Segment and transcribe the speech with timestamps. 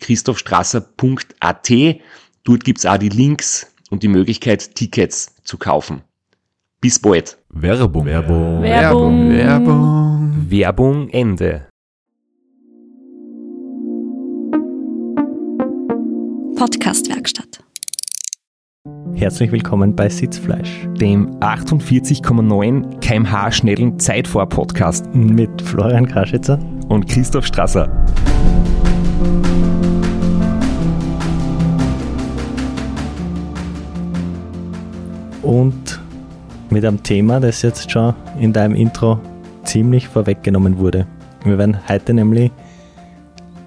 [0.00, 1.70] www.christophstrasser.at.
[2.44, 6.02] Dort gibt's auch die Links und die Möglichkeit, Tickets zu kaufen.
[6.80, 7.38] Bis bald.
[7.50, 8.06] Werbung.
[8.06, 8.62] Werbung.
[8.62, 9.30] Werbung.
[9.30, 10.46] Werbung.
[10.48, 11.66] Werbung Ende.
[16.56, 17.62] Podcastwerkstatt.
[19.14, 26.58] Herzlich willkommen bei Sitzfleisch Dem 48,9 kmh schnellen Zeitfahr-Podcast mit Florian Kraschitzer.
[26.88, 28.04] und Christoph Strasser.
[35.50, 36.00] Und
[36.70, 39.18] mit einem Thema, das jetzt schon in deinem Intro
[39.64, 41.08] ziemlich vorweggenommen wurde.
[41.44, 42.52] Wir werden heute nämlich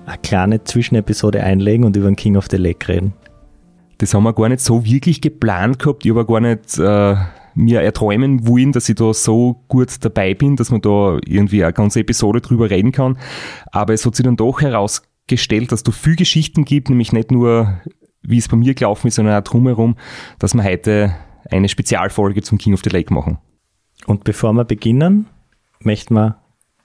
[0.06, 3.12] eine kleine Zwischenepisode einlegen und über den King of the Lake reden.
[3.98, 6.06] Das haben wir gar nicht so wirklich geplant gehabt.
[6.06, 7.16] Ich habe gar nicht äh,
[7.54, 11.74] mir erträumen wollen, dass ich da so gut dabei bin, dass man da irgendwie eine
[11.74, 13.18] ganze Episode drüber reden kann.
[13.74, 17.82] Aber es hat sich dann doch herausgestellt, dass da viel Geschichten gibt, nämlich nicht nur,
[18.22, 19.98] wie es bei mir gelaufen ist, sondern auch drumherum,
[20.40, 21.14] dass wir heute
[21.54, 23.38] eine Spezialfolge zum King of the Lake machen.
[24.06, 25.28] Und bevor wir beginnen,
[25.80, 26.40] möchten wir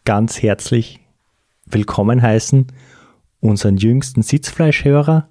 [0.05, 1.01] ganz herzlich
[1.67, 2.67] willkommen heißen
[3.41, 5.29] unseren jüngsten Sitzfleischhörer,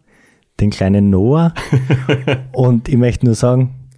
[0.60, 1.54] den kleinen Noah.
[2.52, 3.90] und ich möchte nur sagen,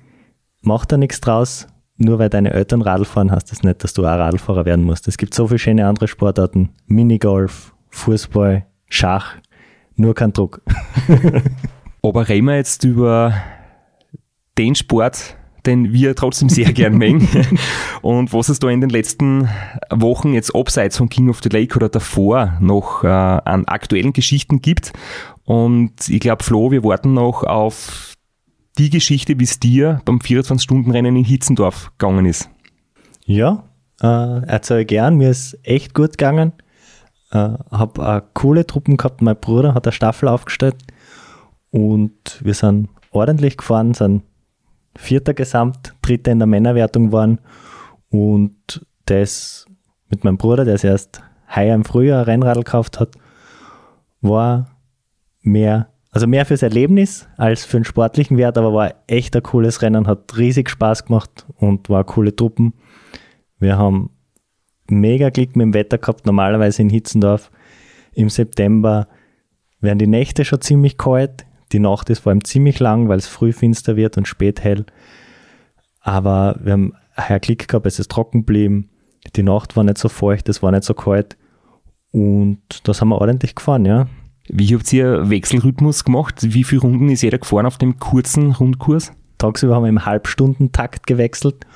[0.61, 1.67] mach da nichts draus.
[2.01, 5.09] Nur weil deine Eltern Radl fahren, heißt das nicht, dass du auch Radlfahrer werden musst.
[5.09, 6.69] Es gibt so viele schöne andere Sportarten.
[6.88, 9.35] Minigolf, Fußball, Schach.
[9.97, 10.61] Nur kein Druck.
[12.01, 13.33] Aber reden wir jetzt über
[14.59, 17.27] den Sport, den wir trotzdem sehr gern mögen.
[18.01, 19.49] Und was es da in den letzten
[19.89, 24.61] Wochen jetzt abseits von King of the Lake oder davor noch äh, an aktuellen Geschichten
[24.61, 24.91] gibt.
[25.45, 28.13] Und ich glaube, Flo, wir warten noch auf
[28.77, 32.49] die Geschichte, wie es dir beim 24-Stunden-Rennen in Hitzendorf gegangen ist.
[33.25, 33.63] Ja,
[34.01, 35.17] äh, erzähle gern.
[35.17, 36.53] Mir ist echt gut gegangen.
[37.31, 39.21] Äh, habe eine coole Truppen gehabt.
[39.21, 40.75] Mein Bruder hat eine Staffel aufgestellt
[41.71, 44.23] und wir sind ordentlich gefahren, sind
[44.95, 47.39] Vierter Gesamt, Dritter in der Männerwertung waren
[48.09, 49.66] und das
[50.09, 51.22] mit meinem Bruder, der es erst
[51.55, 53.16] heuer im Frühjahr Rennradl gekauft hat,
[54.22, 54.67] war
[55.41, 59.81] mehr, also mehr fürs Erlebnis als für den sportlichen Wert, aber war echt ein cooles
[59.81, 62.73] Rennen, hat riesig Spaß gemacht und war coole Truppen.
[63.59, 64.11] Wir haben
[64.88, 67.51] mega Glück mit dem Wetter gehabt, normalerweise in Hitzendorf
[68.13, 69.07] im September
[69.81, 71.45] werden die Nächte schon ziemlich kalt.
[71.72, 74.85] Die Nacht ist vor allem ziemlich lang, weil es früh finster wird und spät hell.
[76.02, 78.90] Aber wir haben heuer Glück gehabt, es ist trocken geblieben.
[79.35, 81.38] Die Nacht war nicht so feucht, es war nicht so kalt.
[82.12, 84.07] Und das haben wir ordentlich gefahren, ja.
[84.47, 86.38] Wie habt ihr Wechselrhythmus gemacht?
[86.41, 89.12] Wie viele Runden ist jeder gefahren auf dem kurzen Rundkurs?
[89.38, 91.68] Tagsüber haben wir im Halbstundentakt gewechselt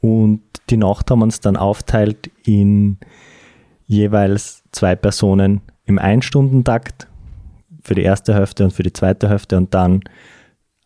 [0.00, 2.98] und die Nacht haben wir uns dann aufteilt in
[3.86, 7.06] jeweils zwei Personen im Einstundentakt
[7.86, 10.00] für die erste Hälfte und für die zweite Hälfte und dann,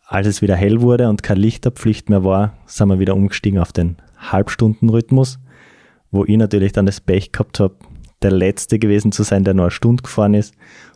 [0.05, 3.71] als es wieder hell wurde und keine Lichterpflicht mehr war, sind wir wieder umgestiegen auf
[3.71, 5.39] den Halbstundenrhythmus,
[6.11, 7.75] wo ich natürlich dann das Pech gehabt habe,
[8.21, 10.53] der Letzte gewesen zu sein, der nur eine Stunde gefahren ist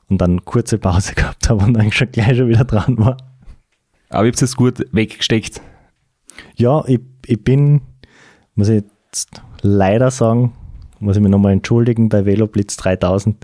[0.07, 3.17] und dann eine kurze Pause gehabt habe und dann schon gleich schon wieder dran war.
[4.09, 5.59] Aber ihr habt es gut weggesteckt.
[6.55, 7.81] Ja, ich, ich bin,
[8.53, 10.53] muss ich jetzt leider sagen,
[10.99, 13.43] muss ich mich nochmal entschuldigen bei Veloblitz 3000.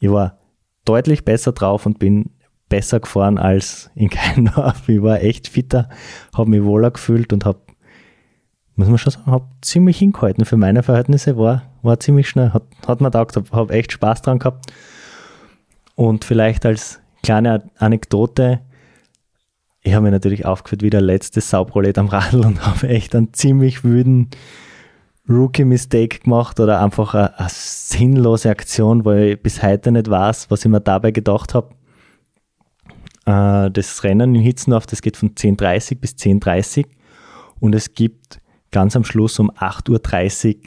[0.00, 0.38] Ich war
[0.84, 2.30] deutlich besser drauf und bin
[2.68, 4.88] besser gefahren als in Keindorf.
[4.88, 5.88] Ich war echt fitter,
[6.36, 7.60] habe mich wohler gefühlt und habe,
[8.76, 10.44] muss man schon sagen, habe ziemlich hingehalten.
[10.44, 14.22] Für meine Verhältnisse war, war ziemlich schnell, hat, hat mir taugt, habe hab echt Spaß
[14.22, 14.72] dran gehabt.
[15.94, 18.60] Und vielleicht als kleine Anekdote,
[19.82, 23.32] ich habe mir natürlich aufgeführt wie der letzte Sauprolet am Radl und habe echt einen
[23.32, 24.30] ziemlich wüden
[25.28, 30.64] Rookie-Mistake gemacht oder einfach eine, eine, sinnlose Aktion, weil ich bis heute nicht weiß, was
[30.64, 31.74] ich mir dabei gedacht habe.
[33.26, 36.86] Äh, das Rennen in Hitzendorf, das geht von 10.30 bis 10.30
[37.60, 38.40] und es gibt
[38.70, 40.60] ganz am Schluss um 8.30 Uhr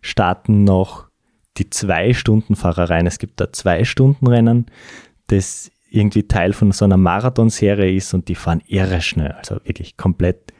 [0.00, 1.08] starten noch
[1.56, 3.06] die Zwei-Stunden-Fahrereien.
[3.06, 4.66] Es gibt da Zwei-Stunden-Rennen,
[5.28, 9.96] das irgendwie Teil von so einer Marathonserie ist und die fahren irre schnell, also wirklich
[9.96, 10.52] komplett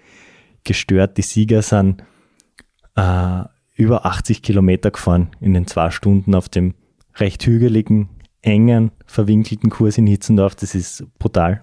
[0.63, 1.19] gestört.
[1.19, 2.03] Die Sieger sind
[2.97, 3.45] äh,
[3.77, 6.75] über 80 Kilometer gefahren in den zwei Stunden auf dem
[7.17, 8.09] recht hügeligen,
[8.43, 10.55] engen, verwinkelten Kurs in Hitzendorf.
[10.55, 11.63] Das ist brutal.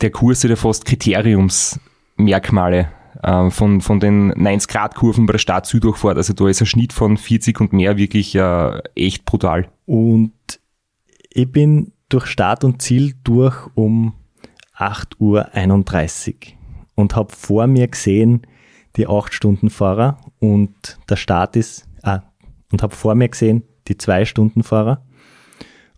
[0.00, 2.88] Der Kurs hat ja fast Kriteriumsmerkmale
[3.22, 6.16] äh, von, von den 90-Grad-Kurven bei der Stadt Süddurchfahrt.
[6.16, 9.68] Also da ist ein Schnitt von 40 und mehr wirklich äh, echt brutal.
[9.86, 10.32] Und
[11.30, 14.14] ich bin durch Start und Ziel durch um
[14.76, 16.52] 8.31 Uhr
[16.94, 18.46] und habe vor mir gesehen
[18.96, 22.20] die 8-Stunden-Fahrer und der Start ist, ah,
[22.72, 25.02] und habe vor mir gesehen die 2-Stunden-Fahrer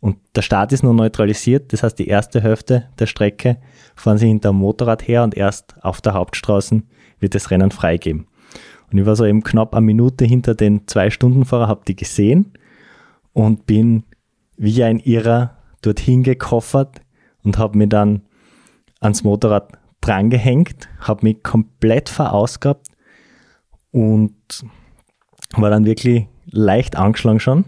[0.03, 3.59] und der Start ist nur neutralisiert, das heißt die erste Hälfte der Strecke
[3.95, 6.83] fahren sie hinter dem Motorrad her und erst auf der Hauptstraße
[7.21, 8.27] wird das Rennen freigeben.
[8.91, 12.53] Und ich war so eben knapp eine Minute hinter den 2-Stunden-Fahrer, habe die gesehen
[13.33, 14.03] und bin
[14.57, 17.01] wie ein Irrer dorthin gekoffert
[17.45, 18.23] und habe mir dann
[19.01, 19.73] ans Motorrad
[20.03, 22.89] drangehängt, habe mich komplett verausgabt
[23.91, 24.35] und
[25.57, 27.65] war dann wirklich leicht angeschlagen schon.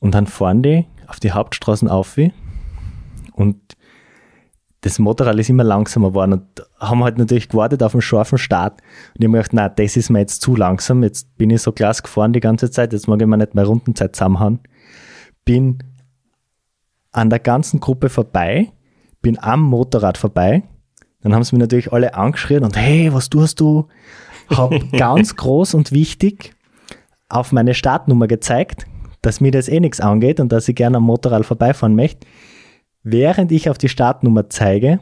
[0.00, 2.18] Und dann fahren die auf die Hauptstraßen auf
[3.34, 3.56] und
[4.84, 8.82] das Motorrad ist immer langsamer geworden und haben halt natürlich gewartet auf einen scharfen Start.
[9.14, 11.02] Und ich habe mir gedacht, nein, das ist mir jetzt zu langsam.
[11.02, 13.64] Jetzt bin ich so klasse gefahren die ganze Zeit, jetzt mag ich mir nicht mehr
[13.64, 14.60] Rundenzeit zusammenhauen.
[15.46, 15.78] Bin
[17.12, 18.72] an der ganzen Gruppe vorbei,
[19.22, 20.64] bin am Motorrad vorbei.
[21.24, 23.88] Dann haben sie mir natürlich alle angeschrien und hey, was tust du?
[24.48, 26.54] Hab ganz groß und wichtig
[27.28, 28.86] auf meine Startnummer gezeigt,
[29.22, 32.26] dass mir das eh nichts angeht und dass ich gerne am Motorrad vorbeifahren möchte.
[33.02, 35.00] Während ich auf die Startnummer zeige,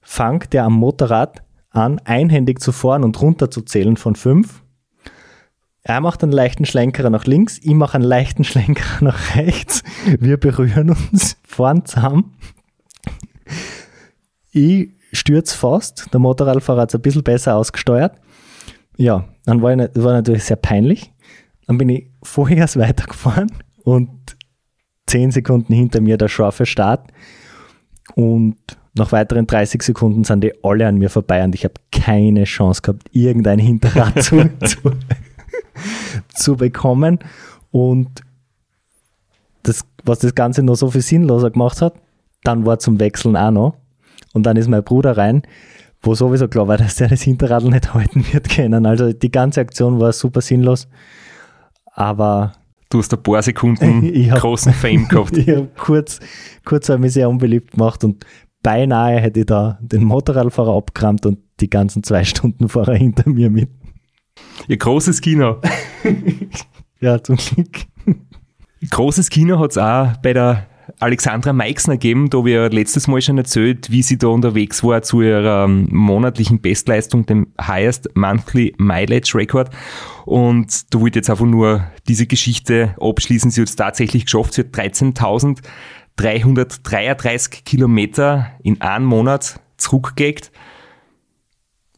[0.00, 4.62] fangt der am Motorrad an, einhändig zu fahren und runter zu zählen von fünf
[5.84, 9.82] er macht einen leichten Schlenkerer nach links, ich mache einen leichten Schlenkerer nach rechts.
[10.18, 12.34] Wir berühren uns, fahren zusammen.
[14.52, 18.16] Ich stürze fast, der Motorradfahrer hat es ein bisschen besser ausgesteuert.
[18.96, 21.12] Ja, dann war, ich, war natürlich sehr peinlich.
[21.66, 23.50] Dann bin ich vorher weitergefahren
[23.84, 24.36] und
[25.06, 27.10] zehn Sekunden hinter mir der scharfe Start.
[28.14, 28.56] Und
[28.94, 32.82] nach weiteren 30 Sekunden sind die alle an mir vorbei und ich habe keine Chance
[32.82, 34.92] gehabt, irgendein Hinterrad zu, zu
[36.34, 37.18] zu bekommen.
[37.70, 38.22] Und
[39.62, 41.94] das, was das Ganze noch so viel sinnloser gemacht hat,
[42.44, 43.76] dann war zum Wechseln auch noch.
[44.32, 45.42] Und dann ist mein Bruder rein,
[46.00, 48.86] wo sowieso klar war, dass der das Hinterradl nicht halten wird können.
[48.86, 50.88] Also die ganze Aktion war super sinnlos.
[51.94, 52.52] Aber
[52.92, 55.36] Du hast ein paar Sekunden hab, großen Fame gehabt.
[55.38, 56.20] ich habe kurz,
[56.62, 58.26] kurz habe mich sehr unbeliebt gemacht und
[58.62, 63.48] beinahe hätte ich da den Motorradfahrer abgerammt und die ganzen zwei Stunden Fahrer hinter mir
[63.48, 63.70] mit.
[64.68, 65.56] Ihr großes Kino.
[67.00, 67.86] ja, zum Glück.
[68.90, 70.66] Großes Kino hat es auch bei der
[71.02, 75.20] Alexandra Meixner gegeben, da wir letztes Mal schon erzählt, wie sie da unterwegs war zu
[75.20, 79.70] ihrer ähm, monatlichen Bestleistung, dem Highest Monthly Mileage Record.
[80.26, 83.50] Und da wollte jetzt einfach nur diese Geschichte abschließen.
[83.50, 84.54] Sie hat es tatsächlich geschafft.
[84.54, 90.52] Sie hat 13.333 Kilometer in einem Monat zurückgelegt.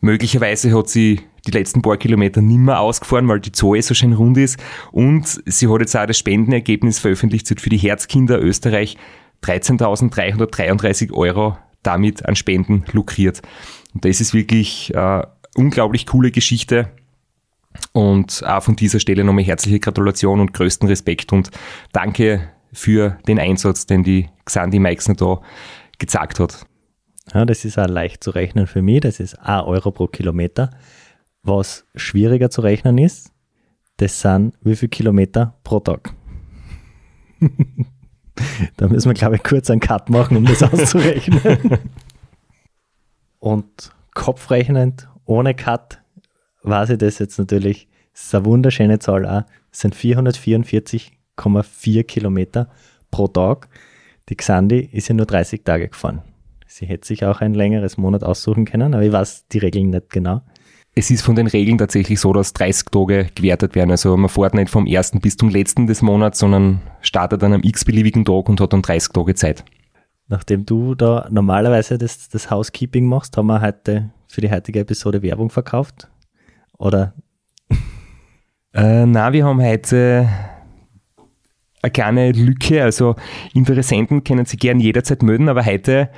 [0.00, 4.38] Möglicherweise hat sie die letzten paar Kilometer nimmer ausgefahren, weil die Zoe so schön rund
[4.38, 4.58] ist.
[4.92, 8.96] Und sie hat jetzt auch das Spendenergebnis veröffentlicht für die Herzkinder Österreich
[9.42, 13.42] 13.333 Euro damit an Spenden lukriert.
[13.92, 15.22] Und das ist wirklich äh,
[15.54, 16.90] unglaublich coole Geschichte.
[17.92, 21.50] Und auch von dieser Stelle nochmal herzliche Gratulation und größten Respekt und
[21.92, 25.40] danke für den Einsatz, den die Xandi Meixner da
[25.98, 26.66] gezeigt hat.
[27.32, 29.00] Ja, das ist auch leicht zu rechnen für mich.
[29.00, 30.70] Das ist 1 Euro pro Kilometer.
[31.44, 33.30] Was schwieriger zu rechnen ist,
[33.98, 36.14] das sind wie viele Kilometer pro Tag.
[38.76, 41.78] da müssen wir, glaube ich, kurz einen Cut machen, um das auszurechnen.
[43.38, 46.00] Und kopfrechnend, ohne Cut,
[46.62, 47.88] weiß ich das jetzt natürlich.
[48.14, 49.42] Das ist eine wunderschöne Zahl auch.
[49.70, 52.70] Sind 444,4 Kilometer
[53.10, 53.68] pro Tag.
[54.30, 56.22] Die Xandi ist ja nur 30 Tage gefahren.
[56.66, 60.08] Sie hätte sich auch ein längeres Monat aussuchen können, aber ich weiß die Regeln nicht
[60.08, 60.40] genau
[60.94, 63.90] es ist von den Regeln tatsächlich so, dass 30 Tage gewertet werden.
[63.90, 67.62] Also man fährt nicht vom ersten bis zum letzten des Monats, sondern startet dann am
[67.62, 69.64] x-beliebigen Tag und hat dann 30 Tage Zeit.
[70.28, 75.22] Nachdem du da normalerweise das, das Housekeeping machst, haben wir heute für die heutige Episode
[75.22, 76.08] Werbung verkauft?
[76.78, 77.14] Oder?
[78.72, 80.28] Äh, na, wir haben heute
[81.85, 82.83] eine kleine Lücke.
[82.83, 83.14] Also
[83.53, 86.11] Interessenten können sich gern jederzeit melden, aber heute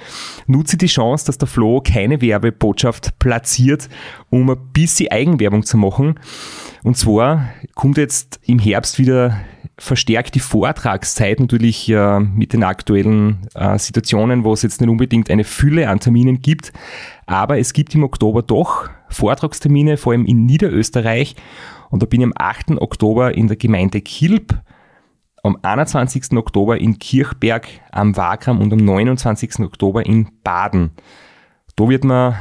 [0.47, 3.89] nutze ich die Chance, dass der Flo keine Werbebotschaft platziert,
[4.31, 6.19] um ein bisschen Eigenwerbung zu machen.
[6.83, 9.37] Und zwar kommt jetzt im Herbst wieder
[9.79, 15.31] verstärkt die Vortragszeit natürlich äh, mit den aktuellen äh, Situationen, wo es jetzt nicht unbedingt
[15.31, 16.73] eine Fülle an Terminen gibt.
[17.27, 21.37] Aber es gibt im Oktober doch Vortragstermine, vor allem in Niederösterreich.
[21.91, 22.81] Und da bin ich am 8.
[22.81, 24.55] Oktober in der Gemeinde Kilb,
[25.47, 26.33] am 21.
[26.37, 29.61] Oktober in Kirchberg am Wagram und am 29.
[29.61, 30.91] Oktober in Baden.
[31.76, 32.37] Da wird man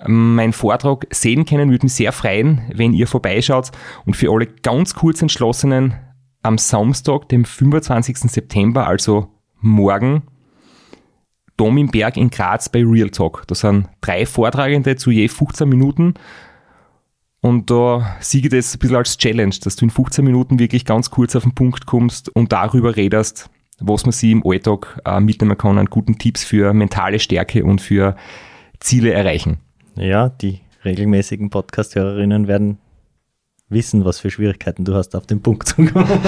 [0.00, 3.70] ähm, meinen Vortrag sehen können, würde mich sehr freuen, wenn ihr vorbeischaut.
[4.06, 5.94] Und für alle ganz kurz entschlossenen
[6.42, 8.18] am Samstag, dem 25.
[8.18, 9.28] September, also
[9.60, 10.22] morgen,
[11.56, 13.44] Dom im Berg in Graz bei Real Talk.
[13.46, 16.14] Da sind drei Vortragende zu je 15 Minuten.
[17.42, 20.84] Und da siege ich das ein bisschen als Challenge, dass du in 15 Minuten wirklich
[20.84, 25.20] ganz kurz auf den Punkt kommst und darüber redest, was man sie im Alltag äh,
[25.20, 28.14] mitnehmen kann an guten Tipps für mentale Stärke und für
[28.78, 29.58] Ziele erreichen.
[29.94, 32.78] Ja, die regelmäßigen Podcast-Hörerinnen werden
[33.70, 35.92] wissen, was für Schwierigkeiten du hast, auf den Punkt zu kommen.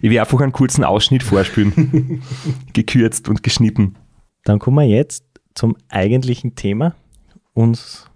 [0.00, 2.22] ich werde einfach einen kurzen Ausschnitt vorspielen.
[2.72, 3.96] Gekürzt und geschnitten.
[4.44, 6.94] Dann kommen wir jetzt zum eigentlichen Thema
[7.54, 8.10] uns,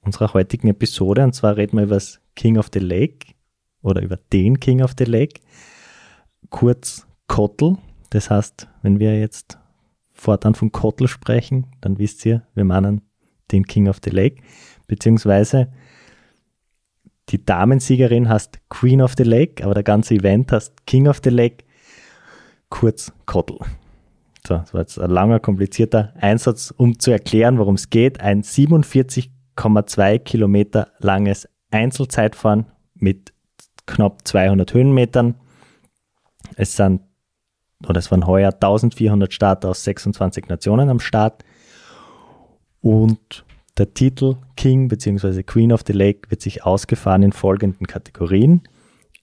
[0.00, 1.24] unserer heutigen Episode.
[1.24, 3.34] Und zwar reden wir über das King of the Lake
[3.82, 5.40] oder über den King of the Lake.
[6.50, 7.78] Kurz Kottel.
[8.10, 9.58] Das heißt, wenn wir jetzt
[10.12, 13.02] fortan von Kottel sprechen, dann wisst ihr, wir meinen
[13.50, 14.42] den King of the Lake
[14.86, 15.72] beziehungsweise
[17.30, 21.30] die Damensiegerin heißt Queen of the Lake, aber der ganze Event heißt King of the
[21.30, 21.64] Lake,
[22.68, 23.58] kurz Kottel.
[24.46, 28.20] So, das war jetzt ein langer, komplizierter Einsatz, um zu erklären, worum es geht.
[28.20, 33.32] Ein 47,2 Kilometer langes Einzelzeitfahren mit
[33.86, 35.36] knapp 200 Höhenmetern.
[36.56, 37.00] Es sind,
[37.88, 41.42] oder es waren heuer 1400 Starter aus 26 Nationen am Start.
[42.80, 43.46] Und
[43.78, 45.42] der Titel King bzw.
[45.42, 48.62] Queen of the Lake wird sich ausgefahren in folgenden Kategorien.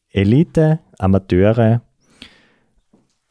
[0.10, 1.82] Elite, Amateure,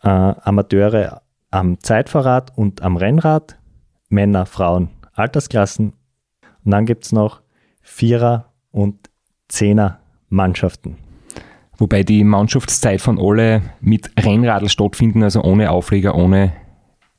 [0.03, 3.59] äh, Amateure am Zeitfahrrad und am Rennrad,
[4.09, 5.93] Männer, Frauen, Altersklassen.
[6.65, 7.41] Und dann gibt es noch
[7.83, 9.11] Vierer- und
[9.49, 10.97] Zehner-Mannschaften.
[11.77, 16.53] Wobei die Mannschaftszeit von alle mit Rennradl stattfinden, also ohne Aufleger, ohne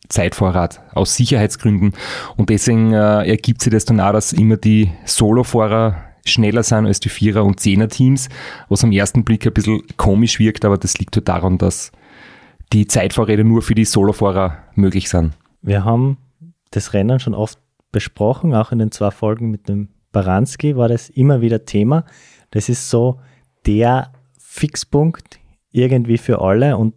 [0.07, 1.93] Zeitvorrat aus Sicherheitsgründen.
[2.37, 5.95] Und deswegen äh, ergibt sich das dann auch, dass immer die Solofahrer
[6.25, 8.29] schneller sind als die Vierer- und Zehner-Teams,
[8.69, 11.91] was am ersten Blick ein bisschen komisch wirkt, aber das liegt halt daran, dass
[12.73, 15.33] die Zeitfahrräder nur für die Solofahrer möglich sind.
[15.61, 16.17] Wir haben
[16.71, 17.59] das Rennen schon oft
[17.91, 22.05] besprochen, auch in den zwei Folgen mit dem Baranski war das immer wieder Thema.
[22.51, 23.19] Das ist so
[23.65, 25.39] der Fixpunkt
[25.71, 26.95] irgendwie für alle und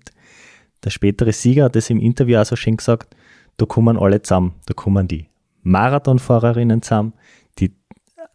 [0.85, 3.17] der spätere Sieger hat es im Interview auch so schön gesagt,
[3.57, 4.55] da kommen alle zusammen.
[4.67, 5.29] Da kommen die
[5.63, 7.15] Marathonfahrerinnen zusammen,
[7.59, 7.73] die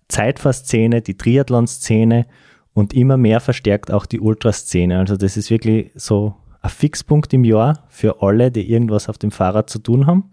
[0.08, 2.25] Zeitfahrszene, die Triathlon-Szene
[2.74, 4.98] und immer mehr verstärkt auch die Ultraszene.
[4.98, 9.31] Also das ist wirklich so ein Fixpunkt im Jahr für alle, die irgendwas auf dem
[9.31, 10.31] Fahrrad zu tun haben,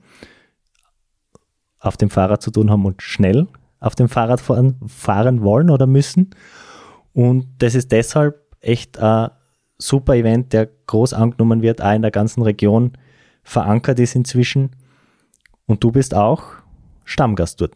[1.78, 3.46] auf dem Fahrrad zu tun haben und schnell
[3.80, 6.30] auf dem Fahrrad fahren, fahren wollen oder müssen.
[7.12, 9.30] Und das ist deshalb echt ein
[9.78, 12.92] super Event, der groß angenommen wird, auch in der ganzen Region
[13.42, 14.70] verankert ist inzwischen.
[15.66, 16.42] Und du bist auch
[17.04, 17.72] Stammgast dort.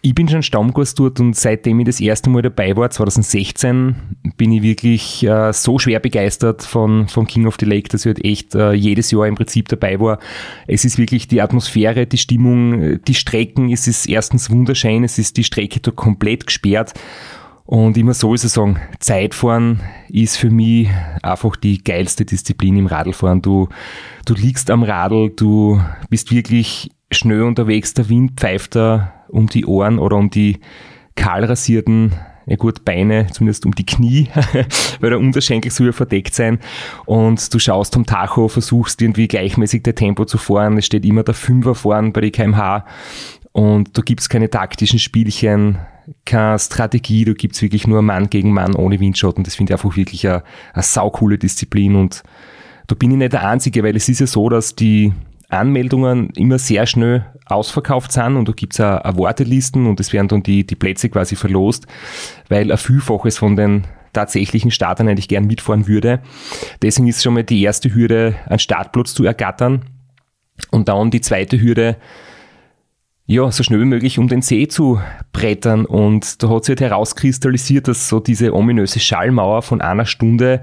[0.00, 3.96] Ich bin schon Stammgast dort und seitdem ich das erste Mal dabei war, 2016,
[4.36, 8.06] bin ich wirklich äh, so schwer begeistert von, von King of the Lake, dass ich
[8.06, 10.20] halt echt äh, jedes Jahr im Prinzip dabei war.
[10.68, 15.36] Es ist wirklich die Atmosphäre, die Stimmung, die Strecken, es ist erstens wunderschön, es ist
[15.36, 16.94] die Strecke da komplett gesperrt
[17.68, 20.88] und immer so ist es sagen, Zeitfahren ist für mich
[21.22, 23.42] einfach die geilste Disziplin im Radlfahren.
[23.42, 23.68] Du,
[24.24, 25.78] du liegst am Radl, du
[26.08, 30.60] bist wirklich schnell unterwegs, der Wind pfeift da um die Ohren oder um die
[31.14, 32.14] kahlrasierten
[32.46, 34.28] ja gut, Beine, zumindest um die Knie,
[35.00, 36.60] weil der Unterschenkel soll ja verdeckt sein.
[37.04, 40.78] Und du schaust am Tacho, versuchst irgendwie gleichmäßig der Tempo zu fahren.
[40.78, 42.86] Es steht immer der Fünfer vorn bei die kmh.
[43.52, 45.78] Und da gibt's keine taktischen Spielchen
[46.24, 49.44] keine Strategie, da gibt's wirklich nur Mann gegen Mann ohne Windschatten.
[49.44, 52.22] Das finde ich einfach wirklich eine, eine saukoole Disziplin und
[52.86, 55.12] da bin ich nicht der Einzige, weil es ist ja so, dass die
[55.48, 60.28] Anmeldungen immer sehr schnell ausverkauft sind und da gibt's auch, auch Wartelisten und es werden
[60.28, 61.86] dann die, die Plätze quasi verlost,
[62.48, 66.20] weil ein Vielfaches von den tatsächlichen Startern eigentlich gern mitfahren würde.
[66.82, 69.84] Deswegen ist schon mal die erste Hürde, einen Startplatz zu ergattern
[70.70, 71.96] und dann die zweite Hürde,
[73.30, 75.00] ja, so schnell wie möglich um den See zu
[75.32, 75.84] brettern.
[75.84, 80.62] Und da hat sich halt herauskristallisiert, dass so diese ominöse Schallmauer von einer Stunde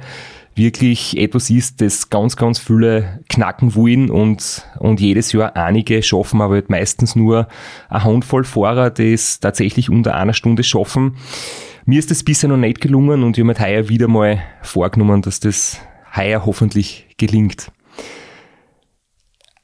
[0.56, 6.42] wirklich etwas ist, das ganz, ganz viele knacken wollen und, und jedes Jahr einige schaffen,
[6.42, 7.48] aber halt meistens nur
[7.90, 11.18] eine Handvoll Fahrer, die es tatsächlich unter einer Stunde schaffen.
[11.86, 15.22] Mir ist das bisher noch nicht gelungen und ich habe mir heuer wieder mal vorgenommen,
[15.22, 15.80] dass das
[16.16, 17.72] heuer hoffentlich gelingt.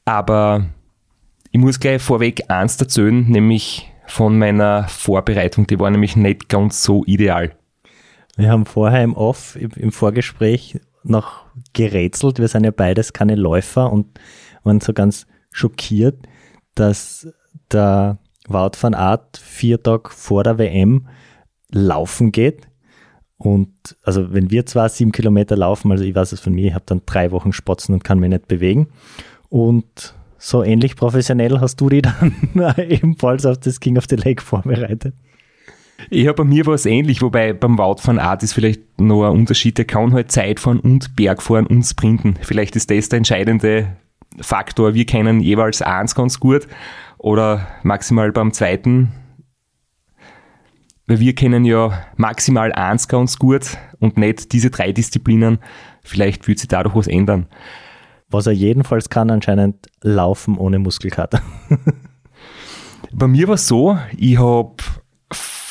[0.04, 0.66] Aber
[1.50, 5.66] ich muss gleich vorweg eins erzählen, nämlich von meiner Vorbereitung.
[5.66, 7.56] Die war nämlich nicht ganz so ideal.
[8.36, 12.38] Wir haben vorher im Off, im Vorgespräch noch gerätselt.
[12.38, 14.06] Wir sind ja beides keine Läufer und
[14.62, 16.16] waren so ganz schockiert,
[16.74, 17.28] dass
[17.70, 21.08] der Wout van Art vier Tage vor der WM
[21.70, 22.68] laufen geht.
[23.36, 26.74] Und also wenn wir zwar sieben Kilometer laufen, also ich weiß es von mir, ich
[26.74, 28.88] habe dann drei Wochen Spotzen und kann mich nicht bewegen.
[29.48, 32.02] Und so ähnlich professionell hast du dich
[32.54, 35.14] dann ebenfalls auf das King of the Lake vorbereitet.
[36.10, 39.32] Ja, bei mir war es ähnlich, wobei beim Wout von Art ist vielleicht noch ein
[39.32, 39.78] Unterschied.
[39.78, 42.34] Der kann halt Zeitfahren und Bergfahren und Sprinten.
[42.40, 43.96] Vielleicht ist das der entscheidende
[44.40, 44.94] Faktor.
[44.94, 46.66] Wir kennen jeweils eins ganz gut
[47.18, 49.12] oder maximal beim zweiten.
[51.06, 55.58] Weil wir kennen ja maximal eins ganz gut und nicht diese drei Disziplinen.
[56.02, 57.46] Vielleicht wird sich dadurch was ändern.
[58.28, 61.42] Was er jedenfalls kann, anscheinend laufen ohne Muskelkater.
[63.12, 64.74] Bei mir war es so, ich habe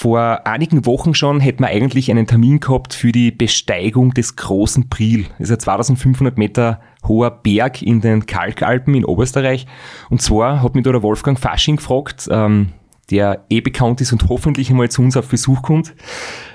[0.01, 4.89] vor einigen Wochen schon hätten wir eigentlich einen Termin gehabt für die Besteigung des großen
[4.89, 5.27] Priel.
[5.38, 9.67] Das ist ein 2500 Meter hoher Berg in den Kalkalpen in Oberösterreich.
[10.10, 12.70] Und zwar hat mich da der Wolfgang Fasching gefragt, ähm,
[13.12, 15.93] der eh bekannt ist und hoffentlich einmal zu uns auf Besuch kommt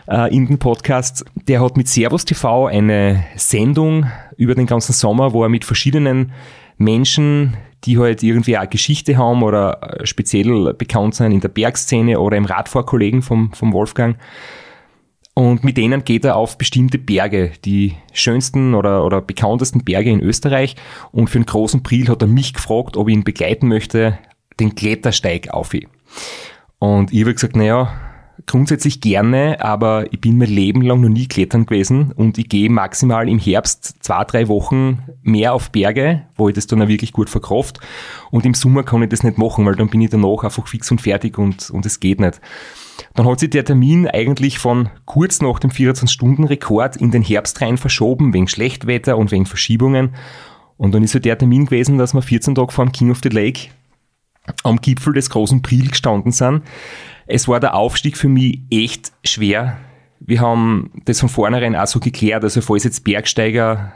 [0.09, 1.25] äh, in den Podcast.
[1.47, 6.33] Der hat mit Servus TV eine Sendung über den ganzen Sommer, wo er mit verschiedenen
[6.79, 12.19] Menschen die halt irgendwie eine Geschichte haben oder äh, speziell bekannt sind in der Bergszene
[12.19, 14.17] oder im Radfahrkollegen vom, vom Wolfgang.
[15.35, 20.21] Und mit denen geht er auf bestimmte Berge, die schönsten oder, oder bekanntesten Berge in
[20.21, 20.77] Österreich.
[21.13, 24.19] Und für einen großen Priel hat er mich gefragt, ob ich ihn begleiten möchte,
[24.59, 25.75] den Klettersteig auf.
[26.79, 27.93] Und ich habe gesagt, naja,
[28.45, 32.69] grundsätzlich gerne, aber ich bin mein Leben lang noch nie klettern gewesen und ich gehe
[32.69, 37.13] maximal im Herbst zwei, drei Wochen mehr auf Berge, wo ich das dann auch wirklich
[37.13, 37.81] gut verkraft
[38.31, 40.91] und im Sommer kann ich das nicht machen, weil dann bin ich danach einfach fix
[40.91, 42.41] und fertig und, und es geht nicht.
[43.15, 47.77] Dann hat sich der Termin eigentlich von kurz nach dem 24-Stunden-Rekord in den Herbst rein
[47.77, 50.15] verschoben, wegen Schlechtwetter und wegen Verschiebungen.
[50.77, 53.21] Und dann ist ja der Termin gewesen, dass wir 14 Tage vor dem King of
[53.23, 53.69] the Lake
[54.63, 56.63] am Gipfel des großen Priel gestanden sind.
[57.27, 59.77] Es war der Aufstieg für mich echt schwer.
[60.21, 63.93] Wir haben das von vornherein auch so geklärt, also falls jetzt Bergsteiger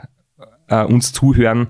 [0.67, 1.67] äh, uns zuhören,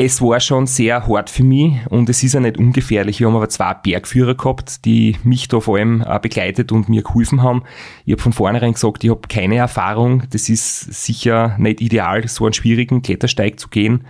[0.00, 3.18] es war schon sehr hart für mich und es ist ja nicht ungefährlich.
[3.18, 7.42] Wir haben aber zwei Bergführer gehabt, die mich da vor allem begleitet und mir geholfen
[7.42, 7.64] haben.
[8.04, 10.22] Ich habe von vornherein gesagt, ich habe keine Erfahrung.
[10.30, 14.04] Das ist sicher nicht ideal, so einen schwierigen Klettersteig zu gehen.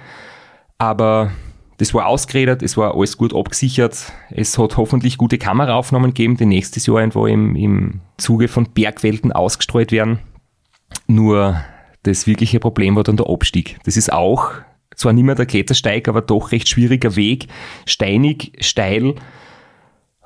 [0.77, 1.33] Aber
[1.79, 4.13] das war ausgeredet, es war alles gut abgesichert.
[4.31, 9.33] Es hat hoffentlich gute Kameraaufnahmen gegeben, die nächstes Jahr irgendwo im, im Zuge von Bergwelten
[9.33, 10.19] ausgestreut werden.
[11.07, 11.61] Nur
[12.03, 13.79] das wirkliche Problem war dann der Abstieg.
[13.85, 14.51] Das ist auch
[14.97, 17.47] zwar nicht mehr der Klettersteig, aber doch recht schwieriger Weg,
[17.87, 19.15] steinig, steil.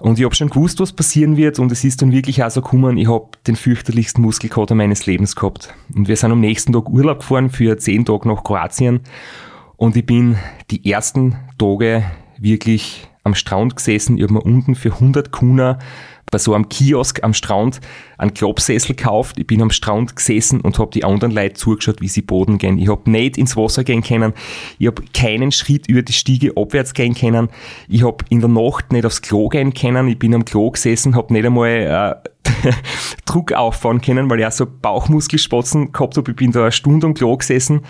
[0.01, 2.63] Und ich habe schon gewusst, was passieren wird und es ist dann wirklich auch so
[2.63, 5.75] gekommen, ich habe den fürchterlichsten Muskelkater meines Lebens gehabt.
[5.95, 9.01] Und wir sind am nächsten Tag Urlaub gefahren für zehn Tage nach Kroatien
[9.83, 10.37] und ich bin
[10.71, 12.05] die ersten Tage
[12.39, 14.17] wirklich am Strand gesessen.
[14.17, 15.81] Ich habe mir unten für 100 Kuna
[16.33, 17.81] bei so einem Kiosk am Strand
[18.17, 19.39] einen Klappsessel gekauft.
[19.39, 22.79] Ich bin am Strand gesessen und habe die anderen Leute zugeschaut, wie sie Boden gehen.
[22.79, 24.33] Ich habe nicht ins Wasser gehen können.
[24.79, 27.51] Ich habe keinen Schritt über die Stiege abwärts gehen können.
[27.87, 30.09] Ich habe in der Nacht nicht aufs Klo gehen können.
[30.09, 31.69] Ich bin am Klo gesessen, habe nicht einmal
[32.25, 32.29] äh,
[33.27, 36.31] Druck auffahren können, weil ich auch so Bauchmuskelspatzen gehabt habe.
[36.31, 37.83] Ich bin da eine Stunde am Klo gesessen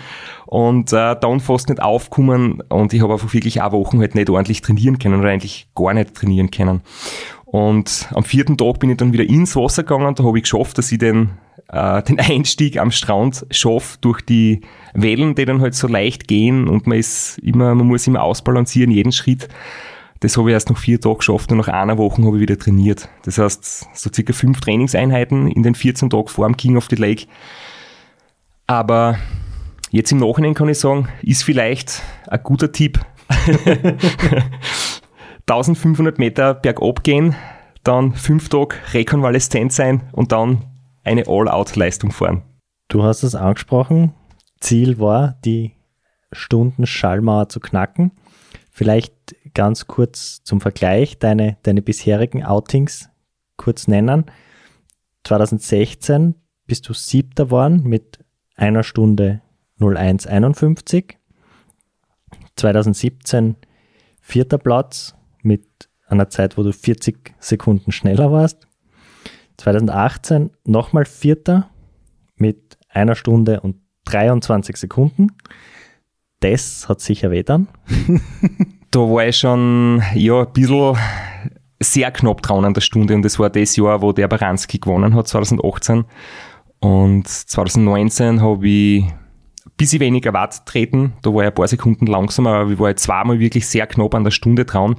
[0.47, 4.29] und äh, dann fast nicht aufgekommen und ich habe einfach wirklich auch Wochen halt nicht
[4.29, 6.81] ordentlich trainieren können oder eigentlich gar nicht trainieren können.
[7.53, 10.79] Und am vierten Tag bin ich dann wieder ins Wasser gegangen, da habe ich geschafft,
[10.79, 11.29] dass ich den,
[11.67, 14.61] äh, den Einstieg am Strand schaffe durch die
[14.95, 18.89] Wellen, die dann halt so leicht gehen und man ist immer, man muss immer ausbalancieren,
[18.89, 19.49] jeden Schritt.
[20.21, 22.57] Das habe ich erst nach vier Tagen geschafft und nach einer Woche habe ich wieder
[22.57, 23.07] trainiert.
[23.23, 26.95] Das heißt, so circa fünf Trainingseinheiten in den 14 Tagen vor dem King of the
[26.95, 27.27] Lake.
[28.65, 29.19] Aber
[29.91, 32.99] Jetzt im Nachhinein kann ich sagen, ist vielleicht ein guter Tipp.
[35.47, 37.35] 1500 Meter bergab gehen,
[37.83, 40.65] dann fünf Tage rekonvaleszent sein und dann
[41.03, 42.43] eine All-Out-Leistung fahren.
[42.87, 44.13] Du hast es angesprochen.
[44.59, 45.73] Ziel war, die
[46.31, 48.11] Stunden Schallmauer zu knacken.
[48.71, 49.13] Vielleicht
[49.53, 53.09] ganz kurz zum Vergleich deine, deine bisherigen Outings
[53.57, 54.25] kurz nennen.
[55.25, 58.19] 2016 bist du siebter geworden mit
[58.55, 59.41] einer Stunde
[59.79, 61.17] 0151.
[62.55, 63.57] 2017
[64.21, 68.67] vierter Platz mit einer Zeit, wo du 40 Sekunden schneller warst.
[69.57, 71.69] 2018 nochmal vierter
[72.35, 75.27] mit einer Stunde und 23 Sekunden.
[76.39, 77.67] Das hat sicher weh dann.
[78.91, 80.95] Da war ich schon ja, ein bisschen
[81.79, 85.15] sehr knapp dran an der Stunde und das war das Jahr, wo der Baranski gewonnen
[85.15, 86.05] hat, 2018.
[86.79, 89.05] Und 2019 habe ich
[89.77, 91.13] bisschen weniger Watt treten.
[91.21, 94.13] Da war ich ein paar Sekunden langsamer, aber ich war jetzt zweimal wirklich sehr knapp
[94.15, 94.95] an der Stunde dran.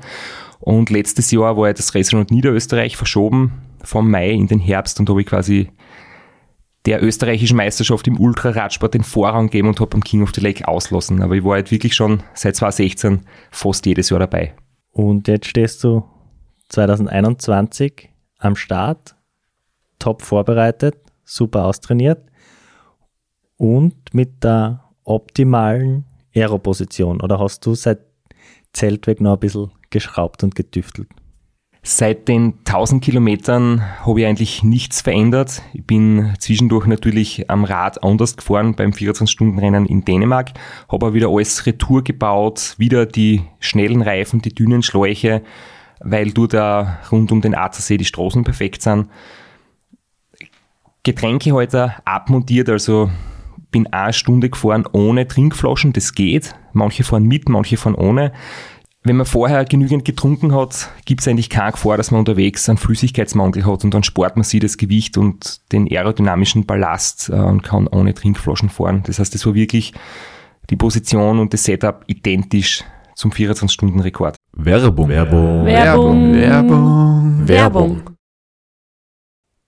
[0.60, 5.10] Und letztes Jahr war ja das Restaurant Niederösterreich verschoben vom Mai in den Herbst und
[5.10, 5.68] habe ich quasi
[6.86, 10.66] der österreichischen Meisterschaft im Ultraradsport den Vorrang gegeben und habe beim King of the Lake
[10.68, 11.22] auslassen.
[11.22, 14.54] Aber ich war halt wirklich schon seit 2016 fast jedes Jahr dabei.
[14.90, 16.04] Und jetzt stehst du
[16.68, 19.16] 2021 am Start,
[19.98, 22.22] top vorbereitet, super austrainiert
[23.56, 27.20] und mit der optimalen Aeroposition.
[27.20, 28.00] Oder hast du seit
[28.72, 31.08] Zeltweg noch ein bisschen geschraubt und getüftelt?
[31.86, 35.60] Seit den 1000 Kilometern habe ich eigentlich nichts verändert.
[35.74, 40.52] Ich bin zwischendurch natürlich am Rad anders gefahren beim 24-Stunden-Rennen in Dänemark,
[40.88, 45.42] habe aber wieder alles Retour gebaut, wieder die schnellen Reifen, die dünnen Schläuche,
[46.00, 49.10] weil du da rund um den Attersee die Straßen perfekt sind.
[51.02, 53.10] Getränkehalter abmontiert, also
[53.74, 56.54] bin eine Stunde gefahren ohne Trinkflaschen, das geht.
[56.72, 58.32] Manche fahren mit, manche fahren ohne
[59.06, 62.78] wenn man vorher genügend getrunken hat, gibt es eigentlich keine Gefahr, dass man unterwegs einen
[62.78, 67.62] Flüssigkeitsmangel hat und dann spart man sich das Gewicht und den aerodynamischen Ballast äh, und
[67.62, 69.02] kann ohne Trinkflaschen fahren.
[69.06, 69.92] Das heißt, das war wirklich
[70.70, 72.82] die Position und das Setup identisch
[73.14, 74.36] zum 24-Stunden-Rekord.
[74.56, 75.08] Werbung.
[75.10, 75.66] Werbung.
[75.66, 76.34] Werbung.
[76.34, 77.48] Werbung.
[77.48, 78.13] Werbung.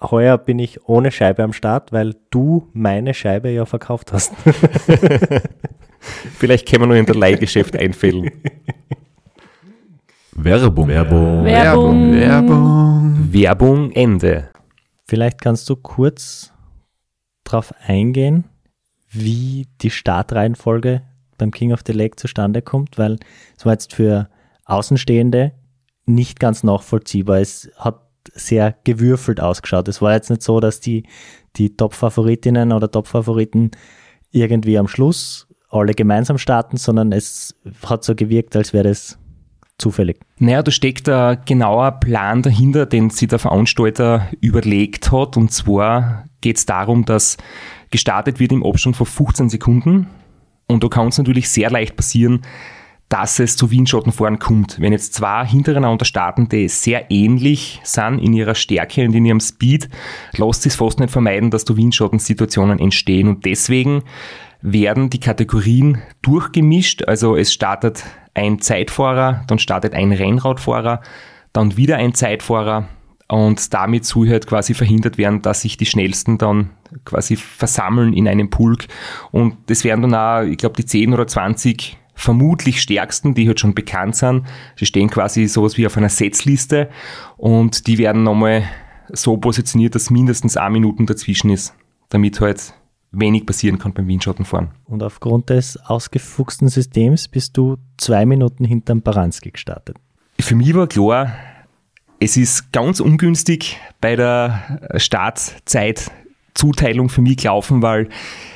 [0.00, 4.32] Heuer bin ich ohne Scheibe am Start, weil du meine Scheibe ja verkauft hast.
[6.38, 8.30] Vielleicht können wir nur in der Leihgeschäft einfällen.
[10.32, 10.88] Werbung.
[10.88, 11.44] Werbung.
[11.44, 12.12] Werbung.
[12.14, 13.32] Werbung.
[13.32, 14.48] Werbung Ende.
[15.06, 16.52] Vielleicht kannst du kurz
[17.44, 18.44] darauf eingehen,
[19.10, 21.02] wie die Startreihenfolge
[21.36, 23.18] beim King of the Lake zustande kommt, weil
[23.56, 24.28] es war jetzt für
[24.64, 25.52] Außenstehende
[26.06, 27.40] nicht ganz nachvollziehbar.
[27.40, 29.88] Es hat sehr gewürfelt ausgeschaut.
[29.88, 31.04] Es war jetzt nicht so, dass die,
[31.56, 33.70] die Top-Favoritinnen oder Top-Favoriten
[34.30, 37.54] irgendwie am Schluss alle gemeinsam starten, sondern es
[37.84, 39.18] hat so gewirkt, als wäre das
[39.78, 40.20] zufällig.
[40.38, 45.36] Naja, da steckt ein genauer Plan dahinter, den sich der Veranstalter überlegt hat.
[45.36, 47.36] Und zwar geht es darum, dass
[47.90, 50.08] gestartet wird im Abstand von 15 Sekunden.
[50.66, 52.42] Und da kann es natürlich sehr leicht passieren,
[53.10, 54.80] dass es zu Windschattenfahren kommt.
[54.80, 59.40] Wenn jetzt zwei hintereinander starten, die sehr ähnlich sind in ihrer Stärke und in ihrem
[59.40, 59.88] Speed,
[60.36, 63.26] lässt sich fast nicht vermeiden, dass da Windschattensituationen entstehen.
[63.26, 64.04] Und deswegen
[64.62, 67.02] werden die Kategorien durchgemischt.
[67.02, 71.00] Also es startet ein Zeitfahrer, dann startet ein Rennradfahrer,
[71.52, 72.88] dann wieder ein Zeitfahrer
[73.26, 76.70] und damit soll halt quasi verhindert werden, dass sich die Schnellsten dann
[77.04, 78.86] quasi versammeln in einem Pulk
[79.32, 83.60] und das werden dann auch, ich glaube, die 10 oder 20 vermutlich stärksten, die halt
[83.60, 84.46] schon bekannt sind.
[84.76, 86.88] Sie stehen quasi sowas wie auf einer Setzliste
[87.36, 88.64] und die werden nochmal
[89.12, 91.74] so positioniert, dass mindestens eine Minute dazwischen ist,
[92.10, 92.74] damit halt
[93.12, 94.68] wenig passieren kann beim Windschattenfahren.
[94.84, 99.96] Und aufgrund des ausgefuchsten Systems bist du zwei Minuten hinterm Baranski gestartet.
[100.38, 101.32] Für mich war klar,
[102.20, 108.08] es ist ganz ungünstig bei der Startzeitzuteilung für mich gelaufen, weil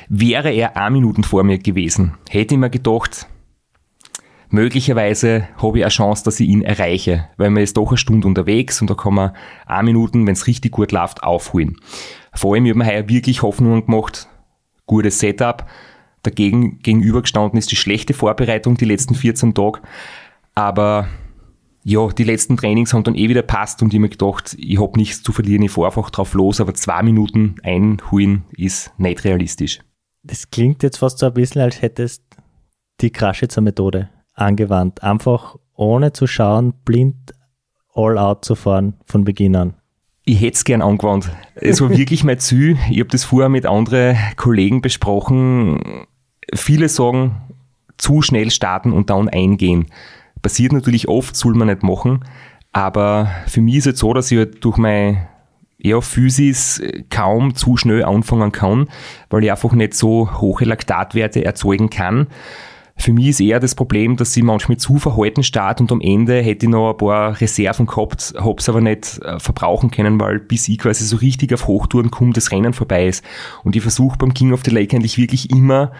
[0.07, 3.27] wäre er eine Minuten vor mir gewesen, hätte ich mir gedacht,
[4.55, 8.27] möglicherweise habe ich eine Chance, dass ich ihn erreiche, weil man ist doch eine Stunde
[8.27, 9.35] unterwegs und da kann man
[9.67, 11.75] eine Minuten, wenn es richtig gut läuft, aufholen.
[12.33, 14.27] Vor allem, ich habe mir heuer wirklich Hoffnungen gemacht,
[14.87, 15.67] gutes Setup.
[16.23, 19.81] Dagegen gegenübergestanden ist die schlechte Vorbereitung die letzten 14 Tage.
[20.55, 21.07] Aber
[21.83, 24.97] ja, die letzten Trainings haben dann eh wieder passt und ich mir gedacht, ich habe
[24.97, 29.81] nichts zu verlieren, ich fahre einfach drauf los, aber zwei Minuten einholen ist nicht realistisch.
[30.23, 32.23] Das klingt jetzt fast so ein bisschen, als hättest
[33.01, 35.03] die Kraschitzer Methode angewandt.
[35.03, 37.33] Einfach ohne zu schauen, blind
[37.93, 39.73] all out zu fahren von Beginn an.
[40.25, 41.29] Ich hätte es gern angewandt.
[41.55, 42.77] Es war wirklich mein Ziel.
[42.89, 46.05] Ich habe das vorher mit anderen Kollegen besprochen.
[46.53, 47.41] Viele sagen,
[47.97, 49.85] zu schnell starten und dann eingehen.
[50.41, 52.25] Passiert natürlich oft, soll man nicht machen.
[52.71, 55.27] Aber für mich ist es so, dass ich halt durch meine
[55.77, 58.89] ja, Physis kaum zu schnell anfangen kann,
[59.29, 62.27] weil ich einfach nicht so hohe Laktatwerte erzeugen kann.
[62.97, 66.41] Für mich ist eher das Problem, dass ich manchmal zu verhalten starte und am Ende
[66.41, 70.67] hätte ich noch ein paar Reserven gehabt, hab's aber nicht äh, verbrauchen können, weil bis
[70.69, 73.23] ich quasi so richtig auf Hochtouren komme, das Rennen vorbei ist.
[73.63, 75.91] Und ich versuche beim King of the Lake eigentlich wirklich immer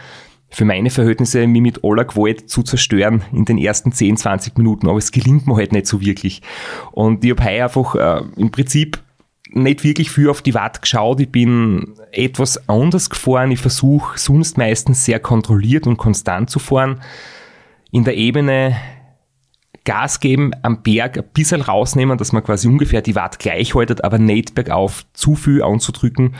[0.50, 4.88] für meine Verhältnisse mich mit aller Gewalt zu zerstören in den ersten 10, 20 Minuten,
[4.88, 6.42] aber es gelingt mir halt nicht so wirklich.
[6.92, 9.00] Und ich habe heuer einfach äh, im Prinzip
[9.56, 11.20] nicht wirklich viel auf die Watt geschaut.
[11.22, 13.52] Ich bin etwas anders gefahren.
[13.52, 17.02] Ich versuche sonst meistens sehr kontrolliert und konstant zu fahren.
[17.92, 18.76] In der Ebene
[19.86, 24.04] Gas geben, am Berg ein bisschen rausnehmen, dass man quasi ungefähr die Watt gleich haltet,
[24.04, 26.36] aber nicht bergauf zu viel anzudrücken.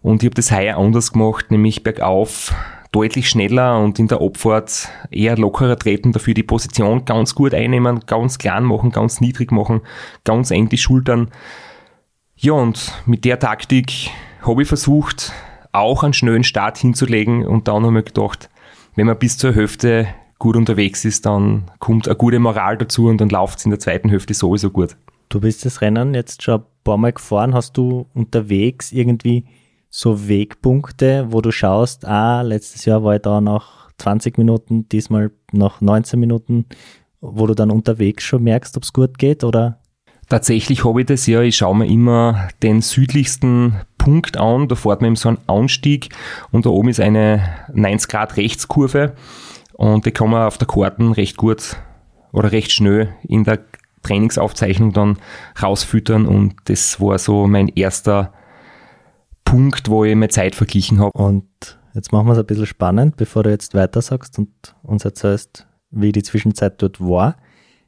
[0.00, 2.54] Und ich habe das heuer anders gemacht, nämlich bergauf
[2.92, 8.00] deutlich schneller und in der Abfahrt eher lockerer treten, dafür die Position ganz gut einnehmen,
[8.06, 9.80] ganz klein machen, ganz niedrig machen,
[10.22, 11.32] ganz eng die Schultern
[12.36, 14.10] ja, und mit der Taktik
[14.42, 15.32] habe ich versucht,
[15.72, 18.48] auch einen schnellen Start hinzulegen und dann habe ich gedacht,
[18.94, 20.06] wenn man bis zur Hälfte
[20.38, 23.80] gut unterwegs ist, dann kommt eine gute Moral dazu und dann läuft es in der
[23.80, 24.96] zweiten Hälfte sowieso gut.
[25.28, 27.54] Du bist das Rennen jetzt schon ein paar Mal gefahren.
[27.54, 29.46] Hast du unterwegs irgendwie
[29.90, 35.30] so Wegpunkte, wo du schaust, ah, letztes Jahr war ich da nach 20 Minuten, diesmal
[35.52, 36.66] nach 19 Minuten,
[37.20, 39.80] wo du dann unterwegs schon merkst, ob es gut geht oder
[40.34, 45.00] Tatsächlich habe ich das ja, ich schaue mir immer den südlichsten Punkt an, da fährt
[45.00, 46.08] man eben so einen Anstieg
[46.50, 49.14] und da oben ist eine 90 Grad Rechtskurve
[49.74, 51.76] und die kann man auf der Karten recht gut
[52.32, 53.60] oder recht schnell in der
[54.02, 55.18] Trainingsaufzeichnung dann
[55.62, 58.32] rausfüttern und das war so mein erster
[59.44, 61.12] Punkt, wo ich meine Zeit verglichen habe.
[61.16, 64.50] Und jetzt machen wir es ein bisschen spannend, bevor du jetzt weiter sagst und
[64.82, 67.36] uns erzählst, wie die Zwischenzeit dort war.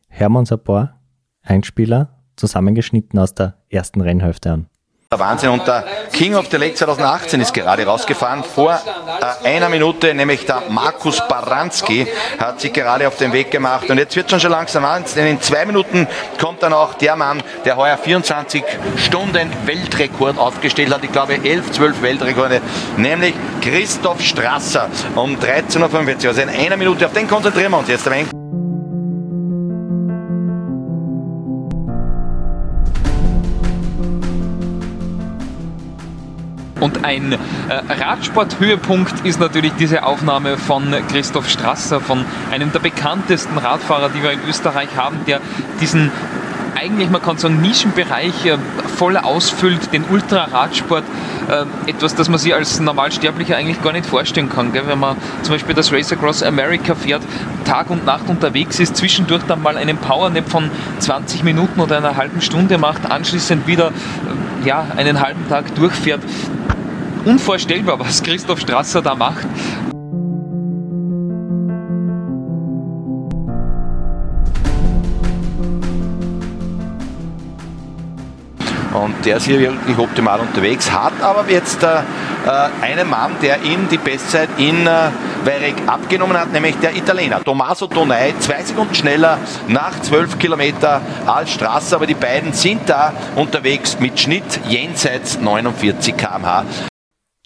[0.07, 1.01] Hören wir uns ein paar
[1.43, 4.67] Einspieler zusammengeschnitten aus der ersten Rennhälfte an.
[5.11, 5.51] Wahnsinn.
[5.51, 8.43] Und der King of the Lake 2018 ist gerade rausgefahren.
[8.43, 12.07] Vor äh, einer Minute, nämlich der Markus Baranski,
[12.39, 13.89] hat sich gerade auf den Weg gemacht.
[13.89, 16.09] Und jetzt wird schon schon langsam an, denn in zwei Minuten
[16.41, 18.65] kommt dann auch der Mann, der heuer 24
[18.97, 21.05] Stunden Weltrekord aufgestellt hat.
[21.05, 22.61] Ich glaube 11, 12 Weltrekorde,
[22.97, 26.29] nämlich Christoph Strasser um 13.45 Uhr.
[26.29, 28.46] Also in einer Minute, auf den konzentrieren wir uns jetzt ein wenig.
[36.79, 37.37] Und ein äh,
[37.89, 44.33] Radsport-Höhepunkt ist natürlich diese Aufnahme von Christoph Strasser, von einem der bekanntesten Radfahrer, die wir
[44.33, 45.41] in Österreich haben, der
[45.81, 46.11] diesen
[46.77, 48.59] eigentlich, man kann sagen, Nischenbereich äh,
[48.97, 51.05] voll ausfüllt, den Ultraradsport,
[51.49, 54.75] äh, etwas, das man sich als Normalsterblicher eigentlich gar nicht vorstellen kann.
[54.75, 57.23] Wenn man zum Beispiel das Race Across America fährt,
[57.65, 62.17] Tag und Nacht unterwegs ist, zwischendurch dann mal einen Powernap von 20 Minuten oder einer
[62.17, 66.21] halben Stunde macht, anschließend wieder äh, ja, einen halben Tag durchfährt.
[67.27, 69.45] Unvorstellbar, was Christoph Strasser da macht.
[78.95, 83.61] Und der ist hier wirklich optimal unterwegs, hat aber jetzt äh, äh einen Mann, der
[83.65, 85.11] ihm die Bestzeit in äh,
[85.45, 91.51] Weireg abgenommen hat, nämlich der Italiener Tommaso Donai, zwei Sekunden schneller nach 12 Kilometer als
[91.51, 96.65] Straße, aber die beiden sind da unterwegs mit Schnitt jenseits 49 km/h.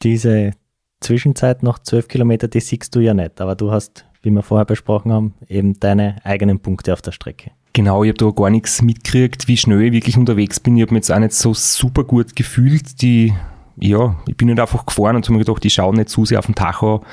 [0.02, 0.52] Diese
[1.00, 4.64] Zwischenzeit noch 12 Kilometer, die siehst du ja nicht, aber du hast, wie wir vorher
[4.64, 7.50] besprochen haben, eben deine eigenen Punkte auf der Strecke.
[7.72, 10.76] Genau, ich habe da gar nichts mitgekriegt, wie schnell ich wirklich unterwegs bin.
[10.76, 13.00] Ich habe mich jetzt auch nicht so super gut gefühlt.
[13.00, 13.32] Die,
[13.78, 16.40] ja, ich bin nicht einfach gefahren und habe mir gedacht, ich schaue nicht zu sehr
[16.40, 17.04] auf den Tacho.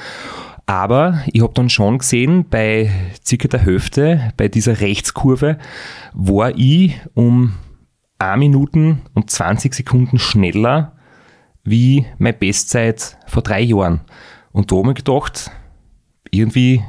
[0.66, 2.92] Aber ich habe dann schon gesehen, bei
[3.26, 5.58] circa der Hälfte, bei dieser Rechtskurve,
[6.14, 7.54] war ich um
[8.20, 10.97] 1 Minuten und 20 Sekunden schneller
[11.68, 14.02] wie meine Bestzeit vor drei Jahren.
[14.52, 15.52] Und da habe ich gedacht,
[16.32, 16.82] irgendwie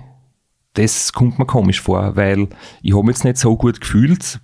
[0.78, 2.48] das kommt mir komisch vor, weil
[2.82, 4.40] ich habe jetzt nicht so gut gefühlt,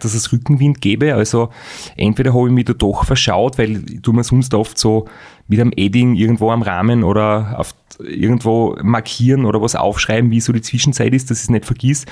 [0.00, 1.14] dass es Rückenwind gebe.
[1.14, 1.50] Also
[1.96, 5.06] entweder habe ich mich da doch verschaut, weil ich tue mir sonst oft so
[5.46, 7.64] mit einem Edding irgendwo am Rahmen oder
[8.00, 12.04] irgendwo markieren oder was aufschreiben, wie so die Zwischenzeit ist, dass ich es nicht vergiss.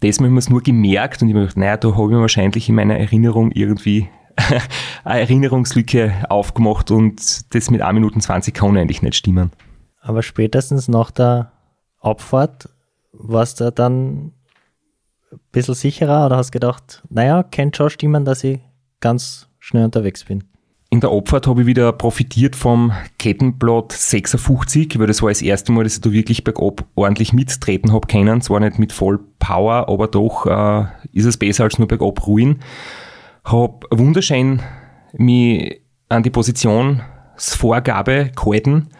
[0.00, 2.20] Das habe ich mir nur gemerkt und ich habe gedacht, naja, da habe ich mir
[2.20, 4.08] wahrscheinlich in meiner Erinnerung irgendwie
[5.04, 9.52] Erinnerungslücke aufgemacht und das mit 1 Minuten 20 kann eigentlich nicht stimmen.
[10.00, 11.52] Aber spätestens nach der
[12.00, 12.68] Abfahrt
[13.12, 14.32] warst du dann
[15.32, 18.60] ein bisschen sicherer oder hast gedacht, naja, kennt schon stimmen, dass ich
[19.00, 20.44] ganz schnell unterwegs bin?
[20.90, 25.72] In der Abfahrt habe ich wieder profitiert vom Kettenblatt 56, weil das war das erste
[25.72, 28.42] Mal, dass ich da wirklich bergab ordentlich mittreten habe können.
[28.42, 32.60] Zwar nicht mit voll Power, aber doch äh, ist es besser als nur bergab ruhen.
[33.44, 34.62] Habe wunderschön
[35.14, 38.90] mich an die Positionsvorgabe gehalten.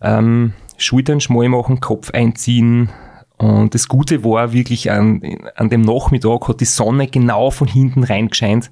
[0.00, 2.90] Ähm, Schultern schmal machen, Kopf einziehen.
[3.36, 5.22] Und das Gute war wirklich an,
[5.56, 8.70] an dem Nachmittag hat die Sonne genau von hinten reingescheint.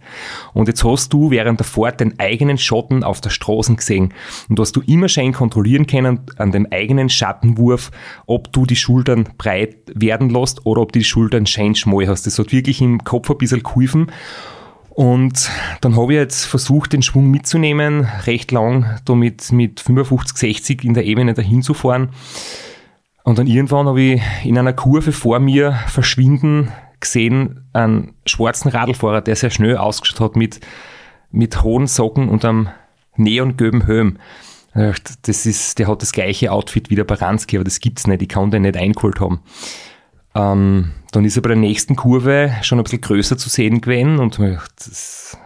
[0.53, 4.13] Und jetzt hast du während der Fahrt den eigenen Schatten auf der Straße gesehen.
[4.51, 7.91] Und hast du immer schön kontrollieren können an dem eigenen Schattenwurf,
[8.27, 12.27] ob du die Schultern breit werden lässt oder ob du die Schultern schön schmal hast.
[12.27, 14.13] Das hat wirklich im Kopf ein bisschen geholfen.
[14.99, 15.49] Und
[15.81, 20.95] dann habe ich jetzt versucht, den Schwung mitzunehmen, recht lang, damit mit 55, 60 in
[20.95, 22.09] der Ebene dahin zu fahren.
[23.23, 29.21] Und dann irgendwann habe ich in einer Kurve vor mir verschwinden gesehen, einen schwarzen Radlfahrer,
[29.21, 30.59] der sehr schnell ausgeschaut hat mit,
[31.31, 32.69] mit hohen Socken und einem
[33.15, 34.19] neongelben Helm.
[34.75, 38.29] Das ist, der hat das gleiche Outfit wie der Baranski, aber das gibt's nicht, ich
[38.29, 39.43] kann den nicht eingeholt haben.
[40.35, 44.19] Ähm, dann ist er bei der nächsten Kurve schon ein bisschen größer zu sehen gewesen
[44.19, 45.37] und das,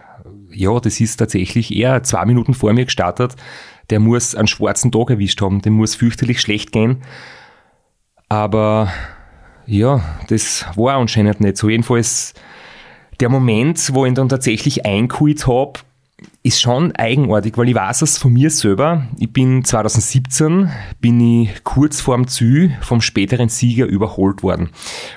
[0.51, 3.35] ja, das ist tatsächlich eher zwei Minuten vor mir gestartet.
[3.89, 7.03] Der muss einen schwarzen Tag erwischt haben, dem muss fürchterlich schlecht gehen.
[8.29, 8.91] Aber
[9.65, 11.69] ja, das war anscheinend nicht so.
[11.69, 12.33] Jedenfalls
[13.19, 15.79] der Moment, wo ich ihn dann tatsächlich eingeholt habe,
[16.43, 19.07] ist schon eigenartig, weil ich weiß es von mir selber.
[19.17, 24.69] Ich bin 2017, bin ich kurz vorm Ziel vom späteren Sieger überholt worden.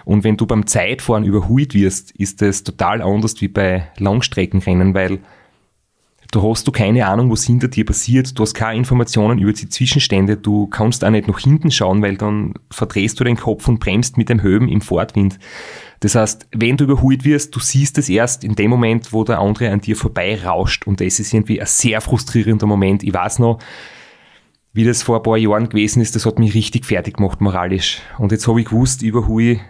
[0.05, 5.21] Und wenn du beim Zeitfahren überholt wirst, ist das total anders wie bei Langstreckenrennen, weil
[6.33, 9.69] da hast du keine Ahnung, was hinter dir passiert, du hast keine Informationen über die
[9.69, 13.79] Zwischenstände, du kannst auch nicht nach hinten schauen, weil dann verdrehst du den Kopf und
[13.79, 15.39] bremst mit dem Höhen im Fortwind.
[16.01, 19.39] Das heißt, wenn du überholt wirst, du siehst es erst in dem Moment, wo der
[19.39, 20.87] andere an dir vorbei rauscht.
[20.87, 23.03] Und das ist irgendwie ein sehr frustrierender Moment.
[23.03, 23.59] Ich weiß noch,
[24.73, 28.01] wie das vor ein paar Jahren gewesen ist, das hat mich richtig fertig gemacht moralisch.
[28.19, 29.61] Und jetzt habe ich gewusst, überhole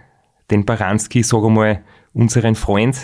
[0.50, 1.82] den Baranski, sage mal,
[2.12, 2.96] unseren Freund,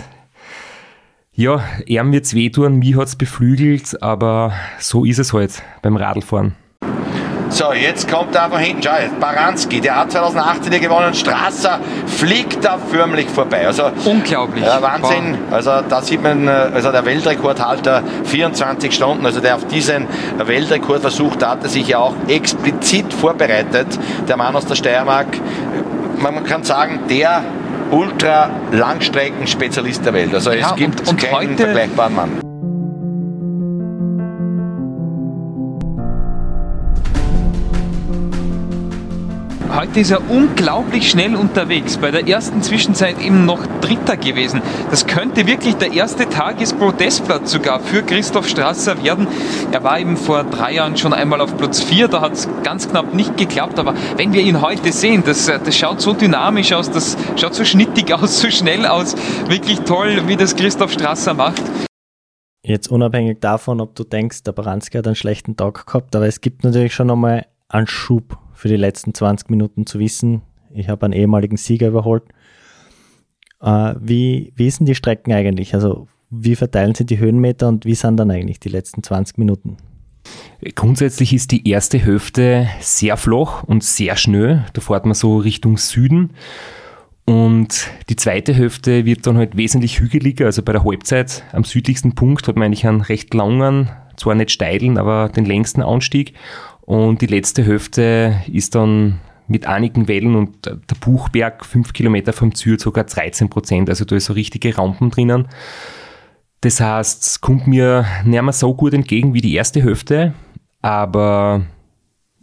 [1.35, 6.57] Ja, er wird's wehtun, mich hat's beflügelt, aber so ist es halt beim Radlfahren.
[7.53, 8.83] So, jetzt kommt er von hinten.
[8.83, 11.13] Schau jetzt, Baranski, der hat 2018 gewonnen.
[11.13, 13.67] Strasser fliegt da förmlich vorbei.
[13.67, 14.65] Also, Unglaublich.
[14.65, 15.37] Ja, Wahnsinn.
[15.51, 20.07] Also da sieht man, äh, also der Weltrekordhalter 24 Stunden, also der auf diesen
[20.39, 23.99] Weltrekord versucht, da hat er sich ja auch explizit vorbereitet.
[24.27, 25.27] Der Mann aus der Steiermark,
[26.19, 27.43] man kann sagen, der
[27.91, 30.33] Ultra-Langstrecken-Spezialist der Welt.
[30.35, 32.52] Also es Ja, gibt und- und keinen heute- vergleichbaren Mann.
[39.83, 41.97] Heute ist er unglaublich schnell unterwegs.
[41.97, 44.63] Bei der ersten Zwischenzeit eben noch Dritter gewesen.
[44.91, 49.27] Das könnte wirklich der erste Tagespodestplatz sogar für Christoph Strasser werden.
[49.73, 52.89] Er war eben vor drei Jahren schon einmal auf Platz 4, da hat es ganz
[52.89, 53.81] knapp nicht geklappt.
[53.81, 57.57] Aber wenn wir ihn heute sehen, das, äh, das schaut so dynamisch aus, das schaut
[57.57, 59.17] so schnittig aus, so schnell aus.
[59.49, 61.63] Wirklich toll, wie das Christoph Strasser macht.
[62.65, 66.41] Jetzt unabhängig davon, ob du denkst, der Baranski hat einen schlechten Tag gehabt, aber es
[66.41, 70.43] gibt natürlich schon nochmal einen Schub für die letzten 20 Minuten zu wissen.
[70.73, 72.23] Ich habe einen ehemaligen Sieger überholt.
[73.61, 75.75] Äh, wie, wie denn die Strecken eigentlich?
[75.75, 79.79] Also wie verteilen sich die Höhenmeter und wie sind dann eigentlich die letzten 20 Minuten?
[80.77, 84.65] Grundsätzlich ist die erste Hälfte sehr flach und sehr schnell.
[84.75, 86.31] Da fährt man so Richtung Süden.
[87.25, 90.47] Und die zweite Hälfte wird dann halt wesentlich hügeliger.
[90.47, 94.53] Also bei der Halbzeit am südlichsten Punkt hat man eigentlich einen recht langen, zwar nicht
[94.53, 96.35] steilen, aber den längsten Anstieg.
[96.83, 102.55] Und die letzte Hälfte ist dann mit einigen Wellen und der Buchberg, fünf Kilometer vom
[102.55, 103.89] Zür, sogar 13 Prozent.
[103.89, 105.49] Also da ist so richtige Rampen drinnen.
[106.61, 110.33] Das heißt, es kommt mir nicht mehr so gut entgegen wie die erste Hälfte,
[110.81, 111.63] aber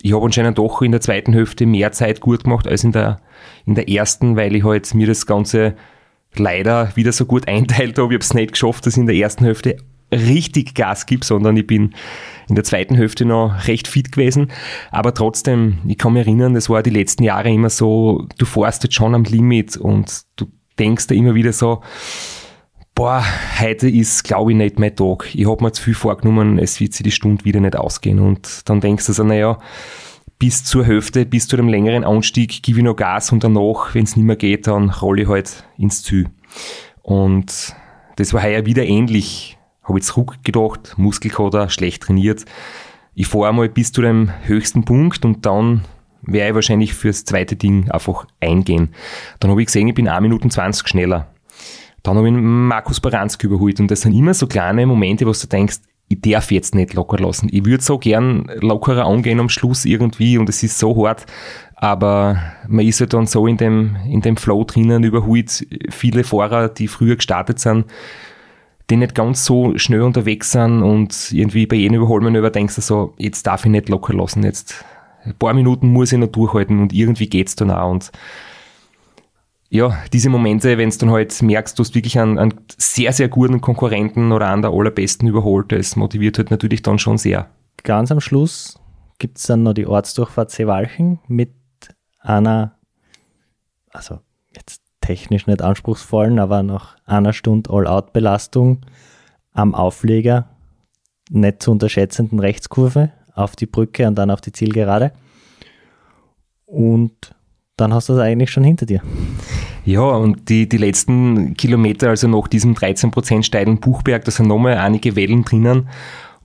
[0.01, 3.21] ich habe anscheinend doch in der zweiten Hälfte mehr Zeit gut gemacht als in der,
[3.65, 5.75] in der ersten, weil ich halt mir das Ganze
[6.35, 8.13] leider wieder so gut einteilt habe.
[8.13, 9.77] Ich habe es nicht geschafft, dass ich in der ersten Hälfte
[10.11, 11.93] richtig Gas gebe, sondern ich bin
[12.47, 14.51] in der zweiten Hälfte noch recht fit gewesen.
[14.91, 18.83] Aber trotzdem, ich kann mich erinnern, das war die letzten Jahre immer so, du fährst
[18.83, 20.47] jetzt schon am Limit und du
[20.79, 21.81] denkst da immer wieder so,
[22.95, 23.23] boah,
[23.59, 25.33] heute ist, glaube ich, nicht mein Tag.
[25.33, 28.19] Ich habe mir zu viel vorgenommen, es wird sich die Stunde wieder nicht ausgehen.
[28.19, 29.59] Und dann denkst du so, naja,
[30.39, 34.05] bis zur Hälfte, bis zu dem längeren Anstieg, gebe ich noch Gas und danach, wenn
[34.05, 36.29] es nicht mehr geht, dann rolle ich halt ins Ziel.
[37.01, 37.75] Und
[38.15, 39.58] das war heuer wieder ähnlich.
[39.89, 42.45] Habe ich zurückgedacht, Muskelkater, schlecht trainiert.
[43.15, 45.81] Ich fahre mal bis zu dem höchsten Punkt und dann
[46.21, 48.93] werde ich wahrscheinlich fürs zweite Ding einfach eingehen.
[49.39, 51.27] Dann habe ich gesehen, ich bin 1 Minuten 20 schneller.
[52.03, 55.47] Dann habe ich Markus Baranski überholt und das sind immer so kleine Momente, wo du
[55.47, 57.49] denkst, ich darf jetzt nicht locker lassen.
[57.51, 61.25] Ich würde so gern lockerer angehen am Schluss irgendwie und es ist so hart,
[61.75, 66.69] aber man ist halt dann so in dem, in dem Flow drinnen, überholt viele Fahrer,
[66.69, 67.85] die früher gestartet sind,
[68.89, 73.13] die nicht ganz so schnell unterwegs sind und irgendwie bei jedem Überholmanöver denkst du so,
[73.17, 74.83] jetzt darf ich nicht locker lassen, jetzt
[75.23, 78.11] ein paar Minuten muss ich noch durchhalten und irgendwie geht's dann auch und
[79.71, 83.29] ja, diese Momente, wenn du dann halt merkst, du hast wirklich einen, einen sehr, sehr
[83.29, 87.51] guten Konkurrenten oder einen der allerbesten überholt, das motiviert halt natürlich dann schon sehr.
[87.83, 88.79] Ganz am Schluss
[89.19, 91.53] gibt es dann noch die Ortsdurchfahrt Seewalchen mit
[92.19, 92.79] einer,
[93.91, 94.19] also
[94.55, 98.81] jetzt technisch nicht anspruchsvollen, aber nach einer Stunde All-Out-Belastung
[99.53, 100.49] am Aufleger,
[101.31, 105.11] nicht zu unterschätzenden Rechtskurve auf die Brücke und dann auf die Zielgerade.
[106.67, 107.33] Und
[107.75, 109.01] dann hast du das eigentlich schon hinter dir.
[109.83, 114.77] Ja, und die, die letzten Kilometer, also nach diesem 13% steilen Buchberg, da sind nochmal
[114.77, 115.89] einige Wellen drinnen.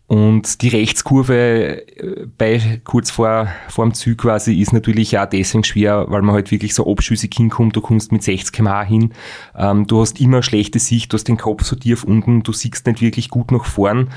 [0.06, 5.64] Und die Rechtskurve äh, bei kurz vor, vor dem Zug quasi ist natürlich auch deswegen
[5.64, 7.74] schwer, weil man halt wirklich so abschüssig hinkommt.
[7.74, 9.14] Du kommst mit 60 km hin.
[9.56, 12.86] Ähm, du hast immer schlechte Sicht, du hast den Kopf so tief unten, du siehst
[12.86, 14.10] nicht wirklich gut nach vorn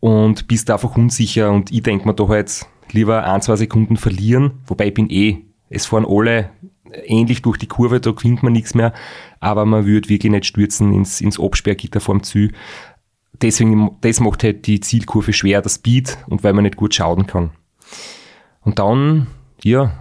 [0.00, 1.52] und bist einfach unsicher.
[1.52, 5.38] Und ich denke mir da halt lieber ein, zwei Sekunden verlieren, wobei ich bin eh,
[5.68, 6.50] es fahren alle
[7.04, 8.92] ähnlich durch die Kurve, da gewinnt man nichts mehr,
[9.38, 12.52] aber man würde wirklich nicht stürzen ins, ins Absperrgitter vorm Ziel.
[13.32, 17.26] Deswegen, das macht halt die Zielkurve schwer, das Speed und weil man nicht gut schauen
[17.26, 17.50] kann.
[18.62, 19.28] Und dann,
[19.62, 19.92] ja,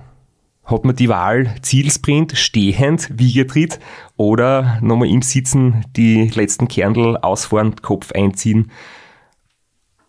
[0.69, 3.79] hat man die Wahl Zielsprint, stehend, Wiegetritt
[4.17, 8.71] oder nochmal im Sitzen die letzten Kernel ausfahren, Kopf einziehen.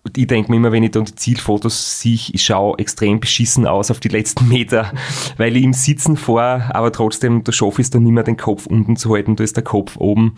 [0.02, 3.66] Und ich denke mir immer, wenn ich dann die Zielfotos sehe, ich schaue extrem beschissen
[3.66, 4.92] aus auf die letzten Meter,
[5.36, 8.66] weil ich im Sitzen fahre, aber trotzdem, da schaffe es dann nicht mehr, den Kopf
[8.66, 10.36] unten zu halten, da ist der Kopf oben.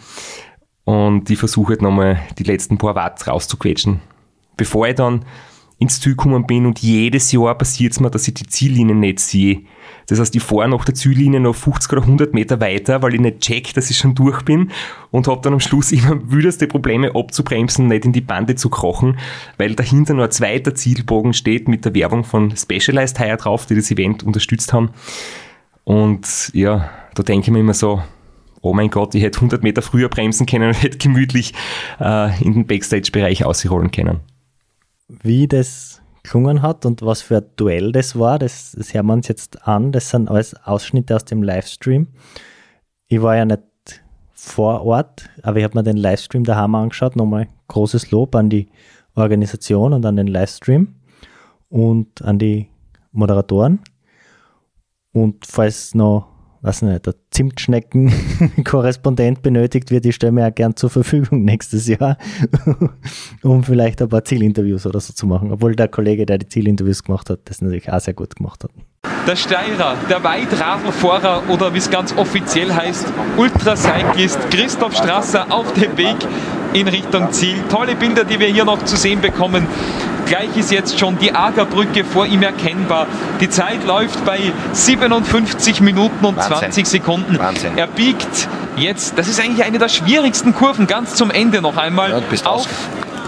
[0.84, 4.00] Und ich versuche halt nochmal die letzten paar Watt rauszuquetschen.
[4.56, 5.24] Bevor ich dann
[5.82, 9.18] ins Ziel gekommen bin und jedes Jahr passiert es mir, dass ich die Ziellinie nicht
[9.18, 9.62] sehe.
[10.06, 13.20] Das heißt, ich fahre nach der Ziellinie noch 50 oder 100 Meter weiter, weil ich
[13.20, 14.70] nicht check, dass ich schon durch bin
[15.10, 19.18] und habe dann am Schluss immer wüderste Probleme abzubremsen, nicht in die Bande zu krochen,
[19.58, 23.74] weil dahinter noch ein zweiter Zielbogen steht mit der Werbung von Specialized Hire drauf, die
[23.74, 24.90] das Event unterstützt haben.
[25.84, 28.02] Und ja, da denke ich mir immer so,
[28.62, 31.52] oh mein Gott, ich hätte 100 Meter früher bremsen können und hätte gemütlich
[32.00, 34.20] äh, in den Backstage-Bereich ausrollen können.
[35.08, 39.12] Wie das gelungen hat und was für ein Duell das war, das, das hören wir
[39.14, 39.92] uns jetzt an.
[39.92, 42.06] Das sind alles Ausschnitte aus dem Livestream.
[43.08, 43.62] Ich war ja nicht
[44.32, 47.16] vor Ort, aber ich habe mir den Livestream daheim angeschaut.
[47.16, 48.68] Nochmal großes Lob an die
[49.14, 50.94] Organisation und an den Livestream
[51.68, 52.68] und an die
[53.12, 53.80] Moderatoren.
[55.12, 56.31] Und falls noch
[56.62, 62.16] weiß nicht, der Zimtschnecken-Korrespondent benötigt wird, ich stelle mir auch gern zur Verfügung nächstes Jahr,
[63.42, 65.50] um vielleicht ein paar Zielinterviews oder so zu machen.
[65.52, 68.70] Obwohl der Kollege, der die Zielinterviews gemacht hat, das natürlich auch sehr gut gemacht hat.
[69.26, 73.06] Der Steirer, der Weitradlfahrer oder wie es ganz offiziell heißt,
[73.36, 76.16] Ultracyclist Christoph Strasser auf dem Weg
[76.72, 77.56] in Richtung Ziel.
[77.68, 79.66] Tolle Bilder, die wir hier noch zu sehen bekommen.
[80.26, 83.06] Gleich ist jetzt schon die Agerbrücke vor ihm erkennbar.
[83.40, 86.58] Die Zeit läuft bei 57 Minuten und Wahnsinn.
[86.58, 87.38] 20 Sekunden.
[87.38, 87.76] Wahnsinn.
[87.76, 92.10] Er biegt jetzt, das ist eigentlich eine der schwierigsten Kurven, ganz zum Ende noch einmal
[92.10, 92.66] ja, auf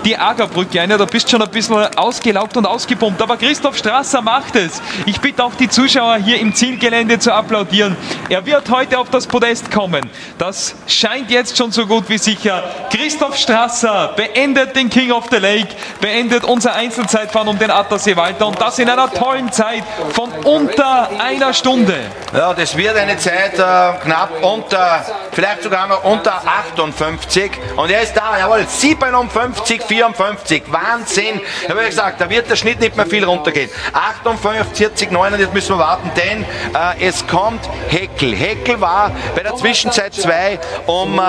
[0.05, 0.91] die Agerbrücke ein.
[0.91, 3.21] da bist schon ein bisschen ausgelaugt und ausgepumpt.
[3.23, 4.81] Aber Christoph Strasser macht es.
[5.07, 7.97] Ich bitte auch die Zuschauer hier im Zielgelände zu applaudieren.
[8.29, 10.09] Er wird heute auf das Podest kommen.
[10.39, 12.63] Das scheint jetzt schon so gut wie sicher.
[12.91, 15.69] Christoph Strasser beendet den King of the Lake,
[16.01, 19.83] beendet unser Einzelzeitfahren um den Attersee Walter und das in einer tollen Zeit
[20.13, 21.97] von unter einer Stunde.
[22.33, 28.03] Ja, das wird eine Zeit äh, knapp unter, vielleicht sogar noch unter 58 und er
[28.03, 30.65] ist da, jawohl, 57, 54.
[30.73, 31.41] Wahnsinn.
[31.63, 33.71] Ich habe ja gesagt, da wird der Schnitt nicht mehr viel runtergehen.
[33.93, 38.35] 48, 9, jetzt müssen wir warten, denn äh, es kommt Heckel.
[38.35, 41.23] Heckel war bei der Zwischenzeit 2 um, äh,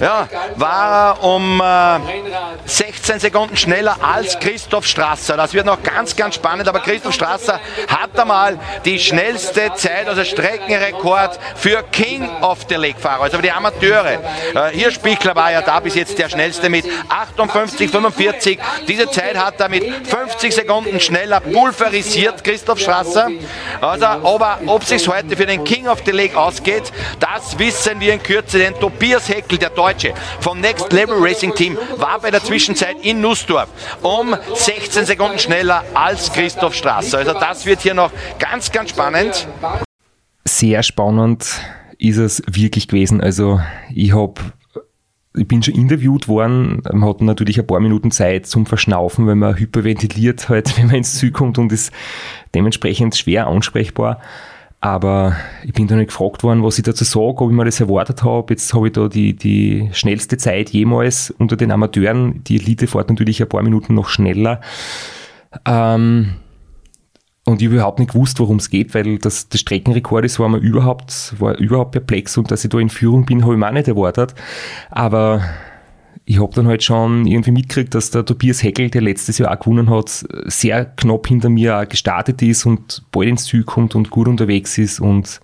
[0.00, 2.00] ja, war um äh,
[2.64, 5.36] 16 Sekunden schneller als Christoph Strasser.
[5.36, 10.24] Das wird noch ganz, ganz spannend, aber Christoph Strasser hat einmal die schnellste Zeit, also
[10.24, 14.18] Streckenrekord für King of the Lake Fahrer, also für die Amateure.
[14.54, 18.58] Äh, hier Spichler war ja da bis jetzt der schnellste mit 58 45.
[18.88, 23.28] Diese Zeit hat er mit 50 Sekunden schneller pulverisiert, Christoph Strasser.
[23.80, 28.00] Also, aber ob es sich heute für den King of the Lake ausgeht, das wissen
[28.00, 32.30] wir in Kürze, denn Tobias Heckel, der Deutsche vom Next Level Racing Team, war bei
[32.30, 33.68] der Zwischenzeit in Nussdorf
[34.02, 37.18] um 16 Sekunden schneller als Christoph Strasser.
[37.18, 39.46] Also das wird hier noch ganz, ganz spannend.
[40.44, 41.46] Sehr spannend
[41.98, 43.20] ist es wirklich gewesen.
[43.20, 43.60] Also
[43.94, 44.34] ich habe
[45.34, 49.38] ich bin schon interviewt worden, man hat natürlich ein paar Minuten Zeit zum Verschnaufen, wenn
[49.38, 51.92] man hyperventiliert halt, wenn man ins Ziel kommt und ist
[52.54, 54.20] dementsprechend schwer ansprechbar.
[54.80, 57.78] Aber ich bin da nicht gefragt worden, was ich dazu sage, ob ich mir das
[57.78, 58.52] erwartet habe.
[58.52, 62.42] Jetzt habe ich da die, die schnellste Zeit jemals unter den Amateuren.
[62.44, 64.60] Die Elite fährt natürlich ein paar Minuten noch schneller.
[65.64, 66.32] Ähm,
[67.44, 70.58] und ich überhaupt nicht gewusst, worum es geht, weil das, das Streckenrekord ist, war mir
[70.58, 73.72] überhaupt, war überhaupt perplex und dass ich da in Führung bin, habe ich mir auch
[73.72, 74.34] nicht erwartet.
[74.90, 75.42] Aber
[76.24, 79.58] ich habe dann halt schon irgendwie mitgekriegt, dass der Tobias Heckel, der letztes Jahr auch
[79.58, 84.10] gewonnen hat, sehr knapp hinter mir auch gestartet ist und bald ins Ziel kommt und
[84.10, 85.00] gut unterwegs ist.
[85.00, 85.40] Und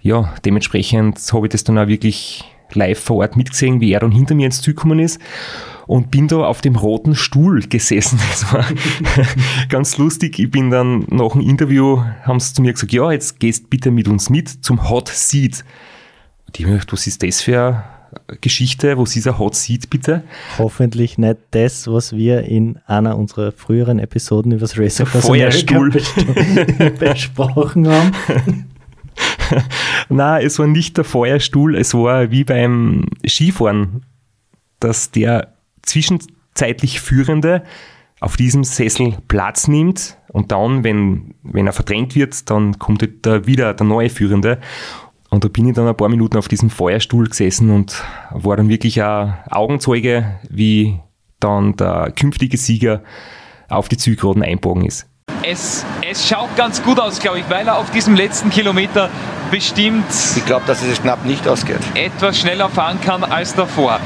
[0.00, 4.12] ja, dementsprechend habe ich das dann auch wirklich live vor Ort mitgesehen, wie er dann
[4.12, 5.20] hinter mir ins Ziel gekommen ist
[5.88, 8.20] und bin da auf dem roten Stuhl gesessen.
[8.30, 8.64] Das war
[9.68, 10.38] ganz lustig.
[10.38, 13.90] Ich bin dann nach dem Interview, haben sie zu mir gesagt, ja, jetzt gehst bitte
[13.90, 15.64] mit uns mit zum Hot Seat.
[16.46, 17.84] Und ich habe gedacht, was ist das für
[18.28, 18.98] eine Geschichte?
[18.98, 20.24] Was ist ein Hot Seat bitte?
[20.58, 25.90] Hoffentlich nicht das, was wir in einer unserer früheren Episoden über das Racer Feuerstuhl
[26.98, 28.12] besprochen haben.
[30.10, 34.02] Nein, es war nicht der Feuerstuhl, es war wie beim Skifahren,
[34.80, 35.57] dass der
[35.88, 37.62] zwischenzeitlich Führende
[38.20, 43.46] auf diesem Sessel Platz nimmt und dann, wenn, wenn er verdrängt wird, dann kommt da
[43.46, 44.58] wieder der neue Führende.
[45.30, 48.68] Und da bin ich dann ein paar Minuten auf diesem Feuerstuhl gesessen und war dann
[48.68, 50.98] wirklich ein Augenzeuge, wie
[51.38, 53.02] dann der künftige Sieger
[53.68, 55.06] auf die Zielgeraden einbogen ist.
[55.42, 59.10] Es, es schaut ganz gut aus, glaube ich, weil er auf diesem letzten Kilometer
[59.50, 60.06] bestimmt.
[60.36, 61.78] Ich glaube, dass es knapp nicht ausgeht.
[61.94, 64.00] Etwas schneller fahren kann als davor.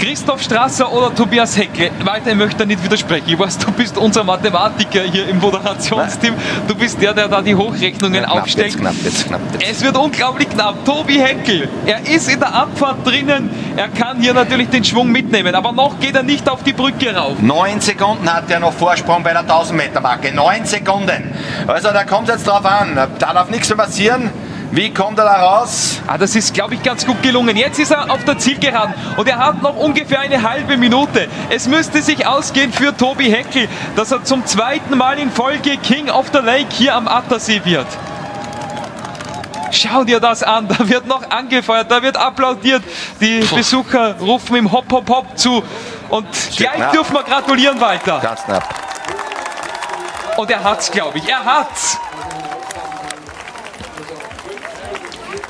[0.00, 1.90] Christoph Strasser oder Tobias Heckel?
[2.04, 3.24] Weiter, ich möchte nicht widersprechen.
[3.28, 6.32] Ich weiß, du bist unser Mathematiker hier im Moderationsteam.
[6.66, 8.68] Du bist der, der da die Hochrechnungen Ja, knapp, aufstellt.
[8.68, 9.70] jetzt knapp, jetzt knapp, jetzt.
[9.70, 10.86] Es wird unglaublich knapp.
[10.86, 13.50] Tobi Heckel, er ist in der Abfahrt drinnen.
[13.76, 17.14] Er kann hier natürlich den Schwung mitnehmen, aber noch geht er nicht auf die Brücke
[17.14, 17.38] rauf.
[17.40, 20.32] Neun Sekunden hat er noch Vorsprung bei der 1000 Meter Marke.
[20.34, 21.34] Neun Sekunden.
[21.66, 22.94] Also da kommt es jetzt drauf an.
[22.96, 24.30] Da darf nichts mehr passieren.
[24.72, 26.00] Wie kommt er da raus?
[26.06, 27.56] Ah, das ist, glaube ich, ganz gut gelungen.
[27.56, 31.28] Jetzt ist er auf der Zielgeraden und er hat noch ungefähr eine halbe Minute.
[31.48, 36.08] Es müsste sich ausgehen für Tobi Heckel, dass er zum zweiten Mal in Folge King
[36.08, 37.86] of the Lake hier am Attersee wird.
[39.72, 42.82] Schau dir das an, da wird noch angefeuert, da wird applaudiert.
[43.20, 45.64] Die Besucher rufen ihm Hopp, Hopp, Hopp zu.
[46.10, 46.92] Und gleich knapp.
[46.92, 48.20] dürfen wir gratulieren weiter.
[48.22, 48.68] Ganz knapp.
[50.36, 51.28] Und er hat's, glaube ich.
[51.28, 51.98] Er hat's.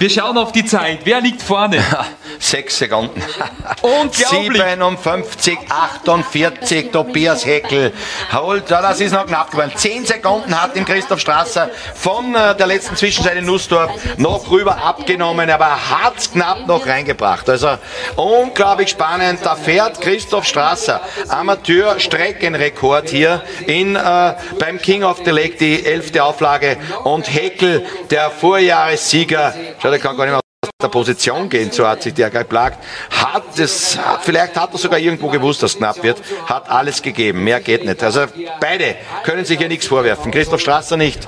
[0.00, 1.00] Wir schauen auf die Zeit.
[1.04, 1.84] Wer liegt vorne?
[2.38, 3.22] Sechs Sekunden.
[3.82, 4.62] Unglaublich.
[4.62, 7.92] 57, 48, Tobias Heckel.
[8.32, 9.72] Holt, das ist noch knapp geworden.
[9.74, 14.82] Zehn Sekunden hat ihm Christoph Strasser von äh, der letzten Zwischenzeit in Nussdorf noch rüber
[14.82, 17.46] abgenommen, aber er hat's knapp noch reingebracht.
[17.50, 17.76] Also
[18.16, 19.40] unglaublich spannend.
[19.42, 26.24] Da fährt Christoph Strasser, Amateur-Streckenrekord hier in, äh, beim King of the Lake, die elfte
[26.24, 26.78] Auflage.
[27.04, 29.52] Und Heckel, der Vorjahressieger,
[29.90, 32.78] schau, der kann gar nicht mehr aus der Position gehen, so hat sich der geplagt,
[33.10, 37.44] hat es, vielleicht hat er sogar irgendwo gewusst, dass es knapp wird, hat alles gegeben,
[37.44, 38.02] mehr geht nicht.
[38.02, 38.24] Also
[38.60, 41.26] beide können sich ja nichts vorwerfen, Christoph Strasser nicht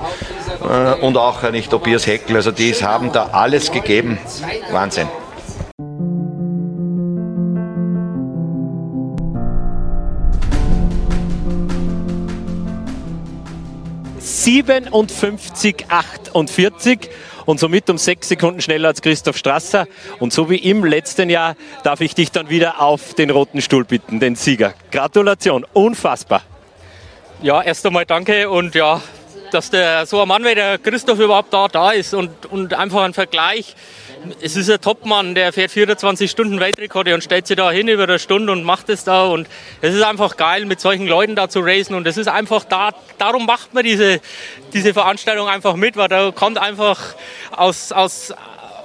[0.61, 4.19] äh, und auch nicht Tobias Heckel, also die haben da alles gegeben,
[4.71, 5.07] Wahnsinn.
[14.43, 17.09] ...57, 48
[17.45, 19.87] und somit um sechs Sekunden schneller als Christoph Strasser.
[20.19, 23.85] Und so wie im letzten Jahr darf ich dich dann wieder auf den roten Stuhl
[23.85, 24.73] bitten, den Sieger.
[24.91, 26.43] Gratulation, unfassbar.
[27.41, 29.01] Ja, erst einmal danke und ja,
[29.53, 33.03] dass der so ein Mann wie der Christoph überhaupt da, da ist und, und einfach
[33.03, 33.75] ein Vergleich.
[34.41, 38.03] Es ist ein Topmann, der fährt 24 Stunden Weltrekorde und stellt sich da hin über
[38.03, 39.47] eine Stunde und macht es da und
[39.81, 42.91] es ist einfach geil, mit solchen Leuten da zu racen und es ist einfach da,
[43.17, 44.21] darum macht man diese,
[44.73, 47.15] diese Veranstaltung einfach mit, weil da kommt einfach
[47.51, 48.33] aus, aus,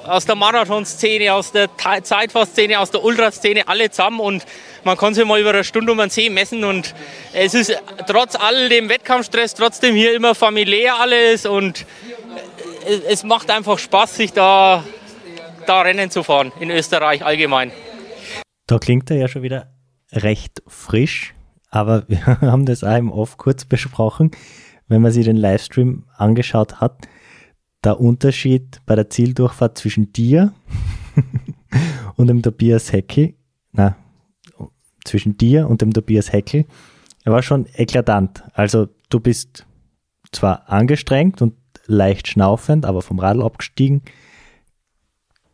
[0.09, 4.45] aus der Marathonszene, aus der Zeitfahrszene, aus der Ultraszene alle zusammen und
[4.85, 6.95] man kann sich mal über eine Stunde um den See messen und
[7.33, 11.85] es ist trotz all dem Wettkampfstress trotzdem hier immer familiär alles und
[12.87, 14.83] es, es macht einfach Spaß, sich da,
[15.67, 17.71] da Rennen zu fahren in Österreich allgemein.
[18.67, 19.73] Da klingt er ja schon wieder
[20.13, 21.35] recht frisch,
[21.71, 24.31] aber wir haben das auch im Off kurz besprochen,
[24.89, 27.09] wenn man sich den Livestream angeschaut hat.
[27.85, 30.53] Der Unterschied bei der Zieldurchfahrt zwischen dir
[32.17, 33.35] und dem Tobias Heckel,
[33.73, 33.97] na,
[35.05, 36.67] zwischen dir und dem Tobias Heckel,
[37.25, 38.43] er war schon eklatant.
[38.53, 39.67] Also du bist
[40.33, 41.55] zwar angestrengt und
[41.87, 44.03] leicht schnaufend, aber vom Radl abgestiegen,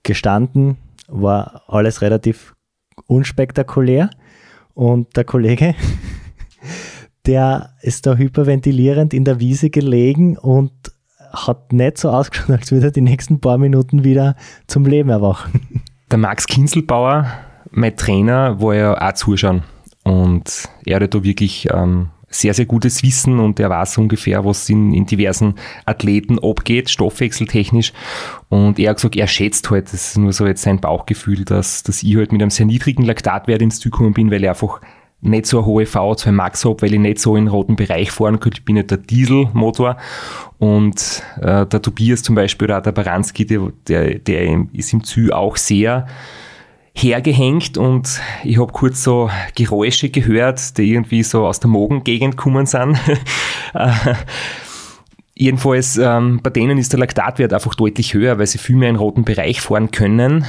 [0.03, 0.77] gestanden,
[1.09, 2.55] war alles relativ
[3.07, 4.11] unspektakulär.
[4.75, 5.75] Und der Kollege,
[7.27, 10.73] der ist da hyperventilierend in der Wiese gelegen und
[11.35, 15.83] hat nicht so ausgeschaut, als würde er die nächsten paar Minuten wieder zum Leben erwachen.
[16.11, 17.27] Der Max Kinselbauer,
[17.71, 19.63] mein Trainer, war ja auch zuschauen.
[20.05, 24.69] Und er hat da wirklich ähm, sehr, sehr gutes Wissen und er weiß ungefähr, was
[24.69, 25.55] in, in diversen
[25.87, 27.93] Athleten abgeht, stoffwechseltechnisch.
[28.49, 31.83] Und er hat gesagt, er schätzt halt, das ist nur so jetzt sein Bauchgefühl, dass,
[31.83, 34.81] dass ich halt mit einem sehr niedrigen Laktatwert ins Ziel gekommen bin, weil ich einfach
[35.25, 38.11] nicht so eine hohe VO2 Max habe, weil ich nicht so in den roten Bereich
[38.11, 38.59] fahren könnte.
[38.59, 39.97] Ich bin nicht der Dieselmotor.
[40.59, 45.05] Und äh, der Tobias zum Beispiel oder auch der Baranski, der, der, der ist im
[45.05, 46.07] Ziel auch sehr
[46.97, 52.67] hergehängt und ich habe kurz so Geräusche gehört, die irgendwie so aus der Mogengegend gekommen
[52.67, 52.99] sind.
[53.75, 53.91] Äh,
[55.37, 58.95] Jedenfalls, ähm, bei denen ist der Laktatwert einfach deutlich höher, weil sie viel mehr in
[58.95, 60.47] roten Bereich fahren können.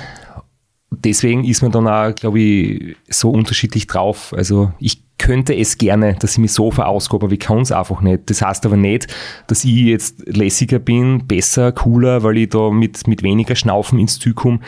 [0.92, 4.34] Deswegen ist man dann auch, glaube ich, so unterschiedlich drauf.
[4.36, 8.02] Also ich könnte es gerne, dass ich mich so verausgabe, aber ich kann es einfach
[8.02, 8.30] nicht.
[8.30, 9.08] Das heißt aber nicht,
[9.48, 14.20] dass ich jetzt lässiger bin, besser, cooler, weil ich da mit, mit weniger Schnaufen ins
[14.20, 14.60] Ziel komme.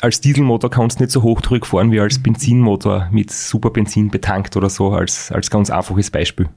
[0.00, 4.56] Als Dieselmotor kannst du nicht so hochdrückig fahren wie als Benzinmotor mit super Benzin betankt
[4.56, 6.48] oder so, als, als ganz einfaches Beispiel.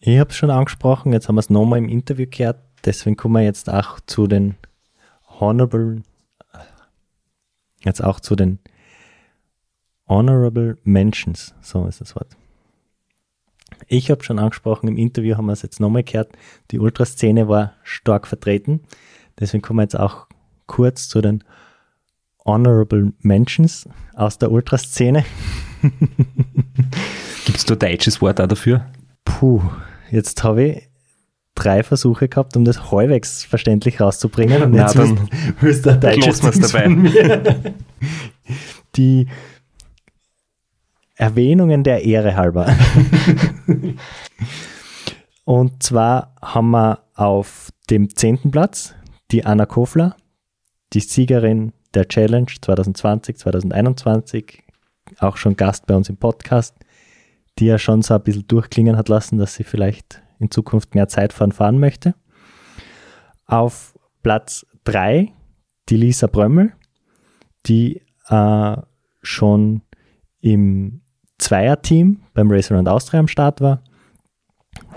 [0.00, 3.34] Ich habe es schon angesprochen, jetzt haben wir es nochmal im Interview gehört, deswegen kommen
[3.34, 4.54] wir jetzt auch zu den
[5.40, 6.02] Honorable,
[7.84, 8.58] jetzt auch zu den
[10.08, 12.36] Honorable Mentions, so ist das Wort.
[13.86, 16.32] Ich habe schon angesprochen, im Interview haben wir es jetzt nochmal gehört,
[16.70, 18.80] die Ultraszene war stark vertreten,
[19.38, 20.26] deswegen kommen wir jetzt auch
[20.66, 21.44] kurz zu den
[22.44, 25.24] Honorable Mentions aus der Ultraszene.
[27.44, 28.86] Gibt es da deutsches Wort auch dafür?
[29.24, 29.62] Puh,
[30.10, 30.87] jetzt habe ich
[31.58, 34.62] drei Versuche gehabt, um das halbwegs verständlich rauszubringen.
[34.62, 35.28] Und Na, jetzt dann
[35.60, 36.88] willst du wir's Dings dabei.
[38.96, 39.26] Die
[41.16, 42.74] Erwähnungen der Ehre halber.
[45.44, 48.94] Und zwar haben wir auf dem zehnten Platz
[49.30, 50.14] die Anna Kofler,
[50.92, 54.62] die Siegerin der Challenge 2020, 2021,
[55.18, 56.76] auch schon Gast bei uns im Podcast,
[57.58, 61.08] die ja schon so ein bisschen durchklingen hat lassen, dass sie vielleicht in Zukunft mehr
[61.08, 62.14] Zeitfahren fahren möchte.
[63.46, 65.32] Auf Platz 3
[65.88, 66.72] die Lisa Brömmel,
[67.66, 68.76] die äh,
[69.22, 69.82] schon
[70.40, 71.00] im
[71.38, 73.82] Zweierteam beim Race Around Austria am Start war.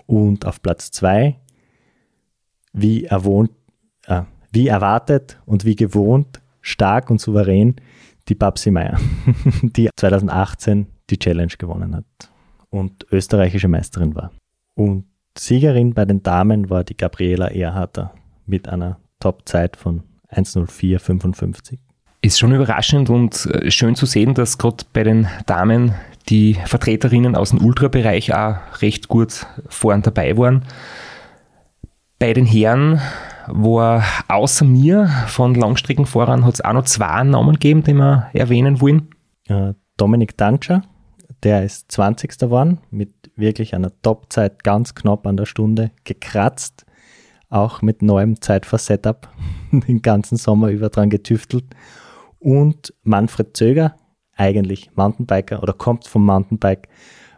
[0.05, 1.39] Und auf Platz 2,
[2.73, 4.21] wie, äh,
[4.51, 7.75] wie erwartet und wie gewohnt, stark und souverän,
[8.27, 8.99] die Babsi Meier,
[9.61, 12.31] die 2018 die Challenge gewonnen hat
[12.69, 14.31] und österreichische Meisterin war.
[14.75, 15.05] Und
[15.37, 18.13] Siegerin bei den Damen war die Gabriela Erharter
[18.45, 21.77] mit einer Topzeit von 1.04.55.
[22.21, 25.93] Ist schon überraschend und äh, schön zu sehen, dass gerade bei den Damen
[26.29, 30.63] die Vertreterinnen aus dem Ultrabereich auch recht gut vorn dabei waren.
[32.19, 33.01] Bei den Herren
[33.47, 38.79] war außer mir von Langstreckenfahrern hat es auch noch zwei Namen gegeben, die wir erwähnen
[38.81, 39.09] wollen.
[39.97, 40.83] Dominik Danscher,
[41.43, 42.37] der ist 20.
[42.37, 46.85] geworden, mit wirklich einer Topzeit ganz knapp an der Stunde gekratzt,
[47.49, 49.27] auch mit neuem Zeitfahr-Setup
[49.71, 51.65] den ganzen Sommer über dran getüftelt.
[52.39, 53.95] Und Manfred Zöger,
[54.35, 56.87] eigentlich Mountainbiker oder kommt vom Mountainbike,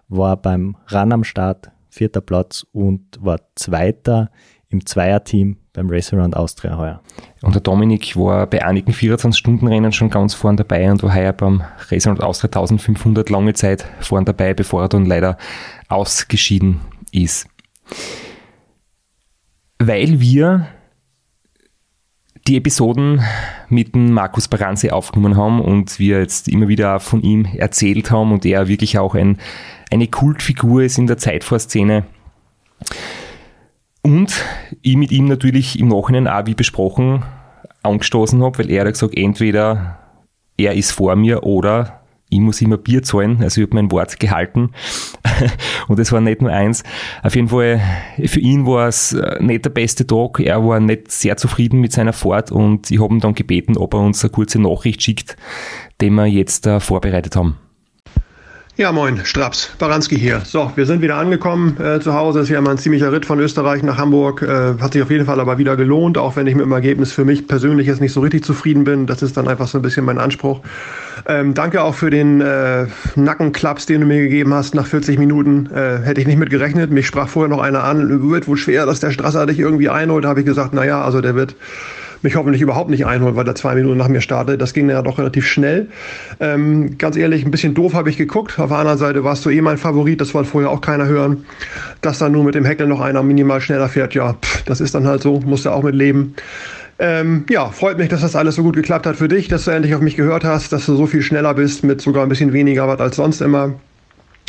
[0.07, 4.31] war beim Run am Start vierter Platz und war Zweiter
[4.69, 7.01] im Zweierteam beim Race Around Austria heuer.
[7.41, 11.63] Und der Dominik war bei einigen 24-Stunden-Rennen schon ganz vorn dabei und war heuer beim
[11.89, 15.37] Race Around Austria 1500 lange Zeit vorn dabei, bevor er dann leider
[15.89, 16.79] ausgeschieden
[17.11, 17.47] ist.
[19.79, 20.67] Weil wir
[22.47, 23.21] die Episoden
[23.69, 28.31] mit dem Markus Baranzi aufgenommen haben und wir jetzt immer wieder von ihm erzählt haben
[28.31, 29.39] und er wirklich auch ein,
[29.91, 32.05] eine Kultfigur ist in der Zeitfahrszene.
[34.03, 34.43] Und
[34.81, 37.23] ich mit ihm natürlich im Nachhinein auch, wie besprochen,
[37.83, 39.97] angestoßen habe, weil er hat gesagt, entweder
[40.57, 43.41] er ist vor mir oder ich muss immer Bier zahlen.
[43.41, 44.71] Also ich habe mein Wort gehalten.
[45.87, 46.83] Und es war nicht nur eins.
[47.21, 47.79] Auf jeden Fall,
[48.25, 50.39] für ihn war es äh, nicht der beste Tag.
[50.39, 53.93] Er war nicht sehr zufrieden mit seiner Fahrt und ich habe ihn dann gebeten, ob
[53.93, 55.37] er uns eine kurze Nachricht schickt,
[56.01, 57.57] die wir jetzt äh, vorbereitet haben.
[58.75, 60.41] Ja, moin, Straps, Baranski hier.
[60.45, 62.39] So, wir sind wieder angekommen äh, zu Hause.
[62.39, 64.41] Es ist ja immer ein ziemlicher Ritt von Österreich nach Hamburg.
[64.41, 67.11] Äh, hat sich auf jeden Fall aber wieder gelohnt, auch wenn ich mit dem Ergebnis
[67.11, 69.05] für mich persönlich jetzt nicht so richtig zufrieden bin.
[69.05, 70.61] Das ist dann einfach so ein bisschen mein Anspruch.
[71.27, 75.69] Ähm, danke auch für den äh, Nackenklaps, den du mir gegeben hast nach 40 Minuten.
[75.71, 76.89] Äh, hätte ich nicht mit gerechnet.
[76.89, 80.25] Mich sprach vorher noch einer an, wird wohl schwer, dass der Strasser dich irgendwie einholt.
[80.25, 81.55] Da habe ich gesagt, naja, also der wird
[82.23, 84.61] mich hoffentlich überhaupt nicht einholen, weil er zwei Minuten nach mir startet.
[84.61, 85.87] Das ging ja doch relativ schnell.
[86.39, 88.59] Ähm, ganz ehrlich, ein bisschen doof habe ich geguckt.
[88.59, 91.45] Auf der anderen Seite warst du eh mein Favorit, das wollte vorher auch keiner hören.
[92.01, 94.95] Dass dann nur mit dem Heckel noch einer minimal schneller fährt, ja, pff, das ist
[94.95, 96.35] dann halt so, musst du auch mit leben.
[96.99, 99.71] Ähm, ja, freut mich, dass das alles so gut geklappt hat für dich, dass du
[99.71, 102.53] endlich auf mich gehört hast, dass du so viel schneller bist mit sogar ein bisschen
[102.53, 103.73] weniger Watt als sonst immer.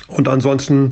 [0.08, 0.90] Und ansonsten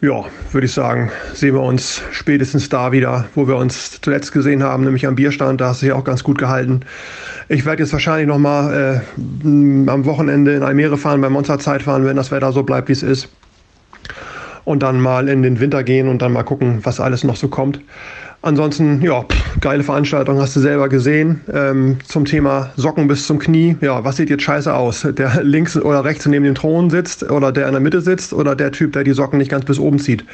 [0.00, 4.62] ja, würde ich sagen, sehen wir uns spätestens da wieder, wo wir uns zuletzt gesehen
[4.62, 5.60] haben, nämlich am Bierstand.
[5.60, 6.82] Da hast du dich auch ganz gut gehalten.
[7.48, 12.30] Ich werde jetzt wahrscheinlich nochmal äh, am Wochenende in Almere fahren, beim Monster-Zeitfahren, wenn das
[12.30, 13.28] Wetter so bleibt, wie es ist.
[14.64, 17.48] Und dann mal in den Winter gehen und dann mal gucken, was alles noch so
[17.48, 17.80] kommt.
[18.40, 21.40] Ansonsten, ja, pff, geile Veranstaltung, hast du selber gesehen.
[21.52, 23.76] Ähm, zum Thema Socken bis zum Knie.
[23.80, 25.02] Ja, was sieht jetzt scheiße aus?
[25.02, 28.54] Der links oder rechts neben dem Thron sitzt oder der in der Mitte sitzt oder
[28.54, 30.24] der Typ, der die Socken nicht ganz bis oben zieht.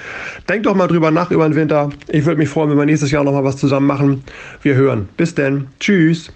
[0.49, 1.89] Denk doch mal drüber nach über den Winter.
[2.09, 4.23] Ich würde mich freuen, wenn wir nächstes Jahr nochmal was zusammen machen.
[4.61, 5.09] Wir hören.
[5.17, 5.69] Bis denn.
[5.81, 6.31] Tschüss.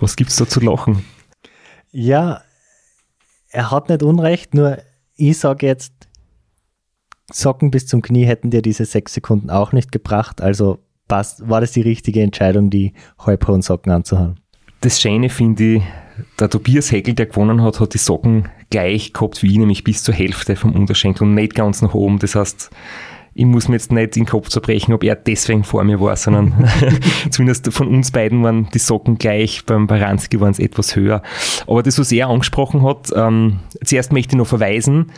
[0.00, 1.04] Was gibt's da zu lachen?
[1.92, 2.42] Ja,
[3.50, 4.78] er hat nicht Unrecht, nur
[5.16, 5.92] ich sage jetzt,
[7.32, 10.40] Socken bis zum Knie hätten dir diese sechs Sekunden auch nicht gebracht.
[10.40, 14.36] Also passt, war das die richtige Entscheidung, die halbhohen Socken anzuhaben?
[14.80, 15.82] Das Schöne finde ich,
[16.38, 20.02] der Tobias Heckel, der gewonnen hat, hat die Socken gleich gehabt wie ich, nämlich bis
[20.02, 22.18] zur Hälfte vom Unterschenkel und nicht ganz nach oben.
[22.18, 22.70] Das heißt,
[23.34, 26.68] ich muss mir jetzt nicht den Kopf zerbrechen, ob er deswegen vor mir war, sondern
[27.30, 29.64] zumindest von uns beiden waren die Socken gleich.
[29.66, 31.22] Beim Baranski waren es etwas höher.
[31.66, 35.12] Aber das, was er angesprochen hat, ähm, zuerst möchte ich noch verweisen,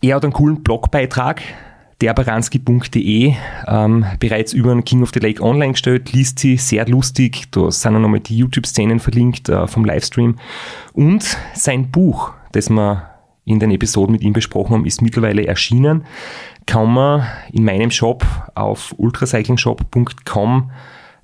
[0.00, 1.42] er hat einen coolen Blogbeitrag
[2.00, 3.34] derbaranski.de
[3.66, 7.70] ähm, bereits über den King of the Lake online gestellt, liest sie sehr lustig, da
[7.70, 10.36] sind auch nochmal die YouTube-Szenen verlinkt äh, vom Livestream.
[10.92, 13.10] Und sein Buch, das wir
[13.44, 16.04] in den Episoden mit ihm besprochen haben, ist mittlerweile erschienen,
[16.66, 18.24] kann man in meinem Shop
[18.54, 20.70] auf ultracyclingshop.com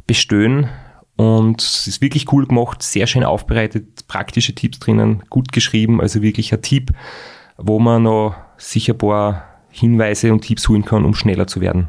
[0.06, 0.70] bestellen.
[1.16, 6.22] Und es ist wirklich cool gemacht, sehr schön aufbereitet, praktische Tipps drinnen, gut geschrieben, also
[6.22, 6.90] wirklich ein Tipp,
[7.56, 11.88] wo man noch sicher ein paar Hinweise und Tipps holen kann, um schneller zu werden.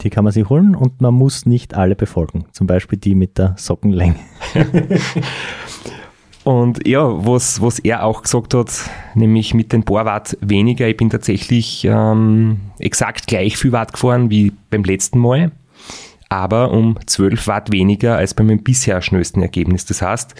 [0.00, 2.44] Die kann man sich holen und man muss nicht alle befolgen.
[2.52, 4.16] Zum Beispiel die mit der Sockenlänge.
[6.44, 10.96] und ja, was, was er auch gesagt hat, nämlich mit den paar Watt weniger, ich
[10.96, 15.52] bin tatsächlich ähm, exakt gleich viel Watt gefahren wie beim letzten Mal,
[16.28, 19.86] aber um 12 Watt weniger als bei meinem bisher schnellsten Ergebnis.
[19.86, 20.34] Das heißt,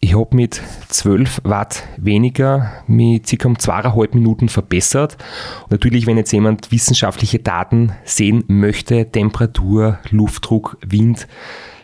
[0.00, 3.48] ich habe mit 12 Watt weniger mit ca.
[3.48, 5.16] um zweieinhalb Minuten verbessert.
[5.64, 11.26] Und natürlich, wenn jetzt jemand wissenschaftliche Daten sehen möchte, Temperatur, Luftdruck, Wind,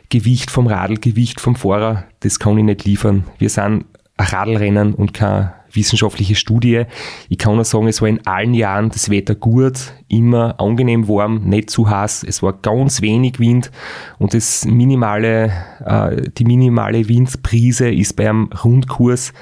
[0.09, 3.25] Gewicht vom Radl, Gewicht vom Fahrer, das kann ich nicht liefern.
[3.39, 3.85] Wir sind ein
[4.19, 6.85] Radlrennen und kein wissenschaftliche Studie.
[7.29, 11.43] Ich kann nur sagen, es war in allen Jahren das Wetter gut, immer angenehm warm,
[11.45, 12.25] nicht zu heiß.
[12.29, 13.71] Es war ganz wenig Wind
[14.19, 15.53] und das minimale,
[15.85, 19.33] äh, die minimale Windprise ist beim Rundkurs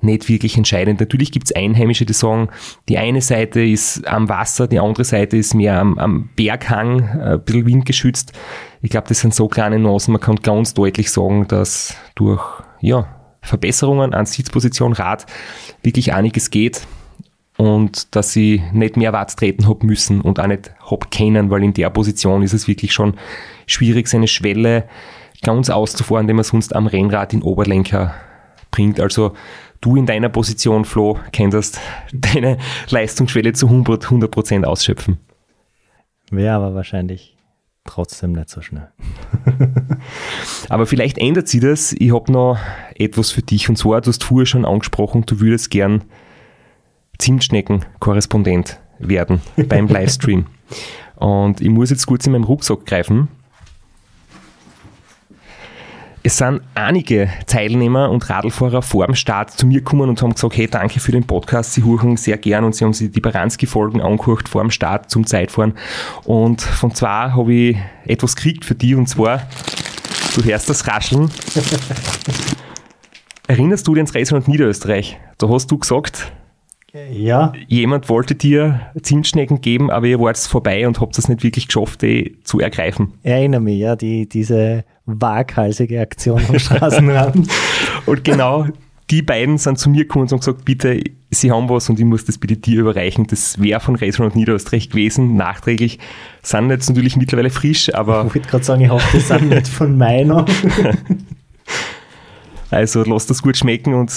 [0.00, 1.00] nicht wirklich entscheidend.
[1.00, 2.48] Natürlich gibt es Einheimische, die sagen,
[2.88, 7.32] die eine Seite ist am Wasser, die andere Seite ist mehr am, am Berghang, äh,
[7.34, 8.32] ein bisschen windgeschützt.
[8.80, 10.12] Ich glaube, das sind so kleine Nuancen.
[10.12, 12.42] Man kann ganz deutlich sagen, dass durch
[12.80, 15.26] ja, Verbesserungen an Sitzposition, Rad
[15.82, 16.86] wirklich einiges geht
[17.56, 21.64] und dass ich nicht mehr Watt treten habe müssen und auch nicht hab können, weil
[21.64, 23.14] in der Position ist es wirklich schon
[23.66, 24.84] schwierig, seine Schwelle
[25.42, 28.14] ganz auszufahren, die man sonst am Rennrad in Oberlenker
[28.70, 29.00] bringt.
[29.00, 29.34] Also
[29.80, 31.80] du in deiner Position, Flo, könntest
[32.12, 32.58] deine
[32.90, 35.18] Leistungsschwelle zu 100 Prozent ausschöpfen.
[36.30, 37.37] Wäre aber wahrscheinlich
[37.88, 38.88] trotzdem nicht so schnell.
[40.68, 41.92] Aber vielleicht ändert sich das.
[41.92, 42.58] Ich habe noch
[42.94, 43.68] etwas für dich.
[43.68, 46.04] Und zwar, du hast vorher schon angesprochen, du würdest gern
[47.18, 50.46] Zimtschnecken-Korrespondent werden beim Livestream.
[51.16, 53.28] Und ich muss jetzt kurz in meinem Rucksack greifen
[56.28, 60.58] es sind einige Teilnehmer und Radlfahrer vor dem Start zu mir gekommen und haben gesagt,
[60.58, 64.02] hey, danke für den Podcast, sie huchen sehr gern und sie haben sich die Baranski-Folgen
[64.02, 65.72] angehört vor dem Start zum Zeitfahren.
[66.26, 69.48] Und von zwei habe ich etwas gekriegt für die und zwar,
[70.34, 71.30] du hörst das Rascheln.
[73.46, 75.18] Erinnerst du dich ans Reisland Niederösterreich?
[75.38, 76.30] Da hast du gesagt,
[77.10, 77.52] ja.
[77.68, 82.02] Jemand wollte dir Zimtschnecken geben, aber ihr wart vorbei und habt es nicht wirklich geschafft,
[82.02, 83.14] die zu ergreifen.
[83.22, 87.48] Ich erinnere mich, ja, die, diese waghalsige Aktion am Straßenrand.
[88.06, 88.66] und genau
[89.10, 92.04] die beiden sind zu mir gekommen und haben gesagt, bitte, sie haben was und ich
[92.04, 93.26] muss das bitte dir überreichen.
[93.26, 95.98] Das wäre von Restaurant Niederösterreich gewesen, nachträglich.
[96.42, 98.26] Sind jetzt natürlich mittlerweile frisch, aber...
[98.26, 100.44] Ich wollte gerade sagen, ich hoffe, das sind nicht von meiner.
[102.70, 104.12] also lass das gut schmecken und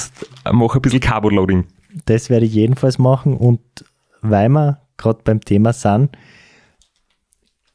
[0.51, 1.65] mach ein bisschen Carbo-Loading
[2.05, 3.35] das werde ich jedenfalls machen.
[3.35, 3.59] Und
[4.21, 6.17] weil wir gerade beim Thema sind,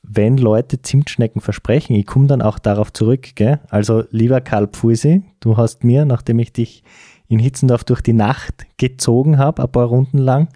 [0.08, 3.34] wenn Leute Zimtschnecken versprechen, ich komme dann auch darauf zurück.
[3.34, 3.60] Gell?
[3.68, 6.84] Also lieber Karl Pfusi, du hast mir, nachdem ich dich
[7.28, 10.48] in Hitzendorf durch die Nacht gezogen habe, ein paar Runden lang,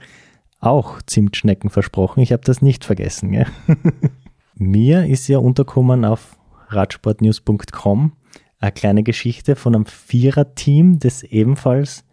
[0.60, 2.20] auch Zimtschnecken versprochen.
[2.20, 3.32] Ich habe das nicht vergessen.
[3.32, 3.46] Gell?
[4.54, 6.36] mir ist ja unterkommen auf
[6.68, 8.12] radsportnews.com
[8.60, 12.04] eine kleine Geschichte von einem Viererteam, das ebenfalls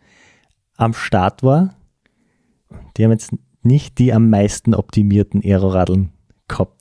[0.77, 1.75] am Start war.
[2.95, 3.33] Die haben jetzt
[3.63, 6.13] nicht die am meisten optimierten Aeroradeln
[6.47, 6.76] gehabt.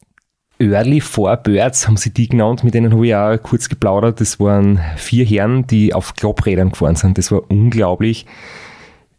[0.59, 4.21] Early Four Birds haben sie die genannt, mit denen habe ich auch kurz geplaudert.
[4.21, 7.19] Das waren vier Herren, die auf Klapprädern gefahren sind.
[7.19, 8.27] Das war unglaublich.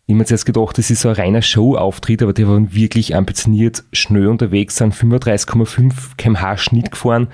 [0.08, 3.16] Ich habe mir zuerst gedacht, das ist so ein reiner Show-Auftritt, aber die waren wirklich
[3.16, 7.28] ambitioniert, schnell unterwegs, sind 35,5 kmh Schnitt gefahren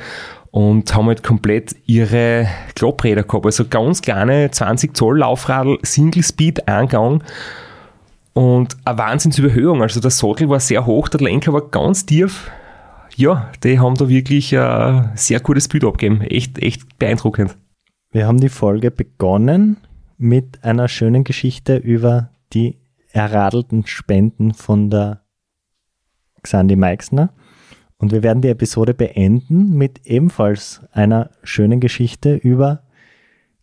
[0.49, 3.45] und haben halt komplett ihre Klappräder gehabt.
[3.45, 7.24] Also ganz kleine 20 Zoll Laufradl, Single Speed Eingang
[8.34, 9.82] und eine Wahnsinnsüberhöhung.
[9.82, 12.51] Also der Sattel war sehr hoch, der Lenker war ganz tief.
[13.16, 16.22] Ja, die haben da wirklich ein sehr gutes Bild abgegeben.
[16.22, 17.57] Echt, echt beeindruckend.
[18.11, 19.78] Wir haben die Folge begonnen
[20.18, 22.78] mit einer schönen Geschichte über die
[23.11, 25.22] erradelten Spenden von der
[26.41, 27.34] Xandi Meixner.
[27.97, 32.84] Und wir werden die Episode beenden mit ebenfalls einer schönen Geschichte über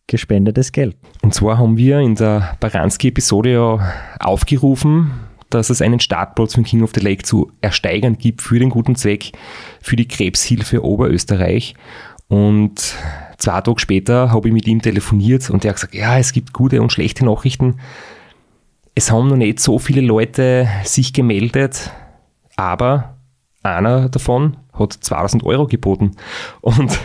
[0.07, 0.97] gespendetes Geld.
[1.21, 5.11] Und zwar haben wir in der Baranski-Episode ja aufgerufen,
[5.53, 8.95] dass es einen Startplatz von King of the Lake zu ersteigern gibt für den guten
[8.95, 9.31] Zweck,
[9.81, 11.75] für die Krebshilfe Oberösterreich.
[12.27, 12.95] Und
[13.37, 16.53] zwei Tage später habe ich mit ihm telefoniert und er hat gesagt, ja, es gibt
[16.53, 17.79] gute und schlechte Nachrichten.
[18.95, 21.91] Es haben noch nicht so viele Leute sich gemeldet,
[22.55, 23.15] aber
[23.63, 26.11] einer davon hat 2000 Euro geboten.
[26.61, 26.97] Und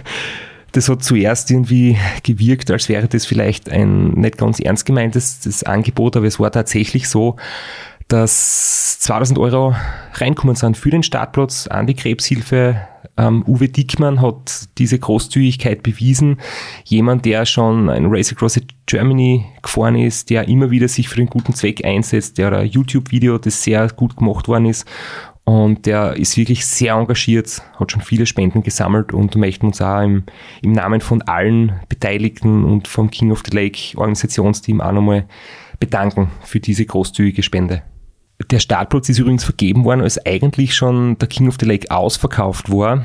[0.72, 6.16] das hat zuerst irgendwie gewirkt, als wäre das vielleicht ein nicht ganz ernst gemeintes Angebot,
[6.16, 7.36] aber es war tatsächlich so,
[8.09, 9.74] dass 2000 Euro
[10.14, 12.80] reinkommen sind für den Startplatz an die Krebshilfe.
[13.16, 16.38] Ähm, Uwe Dickmann hat diese Großzügigkeit bewiesen.
[16.84, 21.28] Jemand, der schon ein Race Across Germany gefahren ist, der immer wieder sich für den
[21.28, 24.86] guten Zweck einsetzt, der ein YouTube-Video, das sehr gut gemacht worden ist
[25.46, 30.02] und der ist wirklich sehr engagiert, hat schon viele Spenden gesammelt und möchten uns auch
[30.02, 30.24] im,
[30.61, 35.28] im Namen von allen Beteiligten und vom King of the Lake Organisationsteam auch nochmal
[35.78, 37.82] bedanken für diese großzügige Spende.
[38.51, 42.70] Der Startplatz ist übrigens vergeben worden, als eigentlich schon der King of the Lake ausverkauft
[42.70, 43.05] war.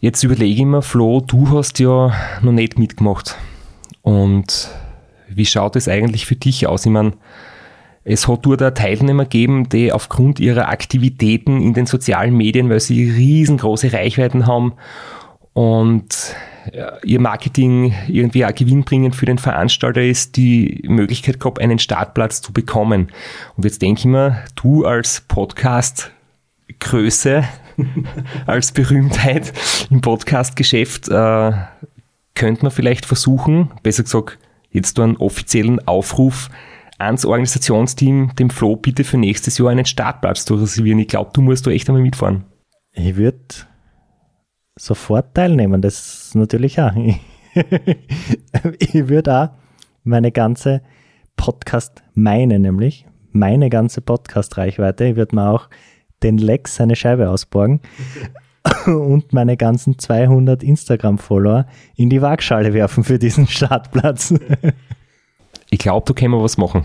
[0.00, 3.36] Jetzt überlege ich mir, Flo, du hast ja noch nicht mitgemacht.
[4.00, 4.70] Und
[5.28, 6.86] wie schaut es eigentlich für dich aus?
[6.86, 7.12] Ich meine,
[8.02, 12.80] es hat dort auch Teilnehmer gegeben, die aufgrund ihrer Aktivitäten in den sozialen Medien, weil
[12.80, 14.72] sie riesengroße Reichweiten haben
[15.52, 16.34] und
[17.04, 22.52] ihr Marketing irgendwie auch gewinnbringend für den Veranstalter ist, die Möglichkeit gehabt, einen Startplatz zu
[22.52, 23.08] bekommen.
[23.56, 27.44] Und jetzt denke ich mir, du als Podcast-Größe,
[28.46, 29.52] als Berühmtheit
[29.90, 31.52] im Podcast-Geschäft, äh,
[32.34, 34.38] könnte man vielleicht versuchen, besser gesagt,
[34.70, 36.48] jetzt einen offiziellen Aufruf
[36.98, 40.98] ans Organisationsteam, dem Flo, bitte für nächstes Jahr einen Startplatz zu reservieren.
[40.98, 42.44] Ich glaube, du musst da echt einmal mitfahren.
[42.92, 43.38] Ich würde
[44.80, 46.92] sofort teilnehmen, das natürlich auch.
[48.78, 49.48] ich würde auch
[50.04, 50.80] meine ganze
[51.36, 55.68] Podcast, meine nämlich, meine ganze Podcast-Reichweite, ich würde mir auch
[56.22, 57.80] den Lex seine Scheibe ausborgen
[58.86, 61.66] und meine ganzen 200 Instagram-Follower
[61.96, 64.34] in die Waagschale werfen für diesen Startplatz.
[65.72, 66.84] Ich glaube, da können wir was machen.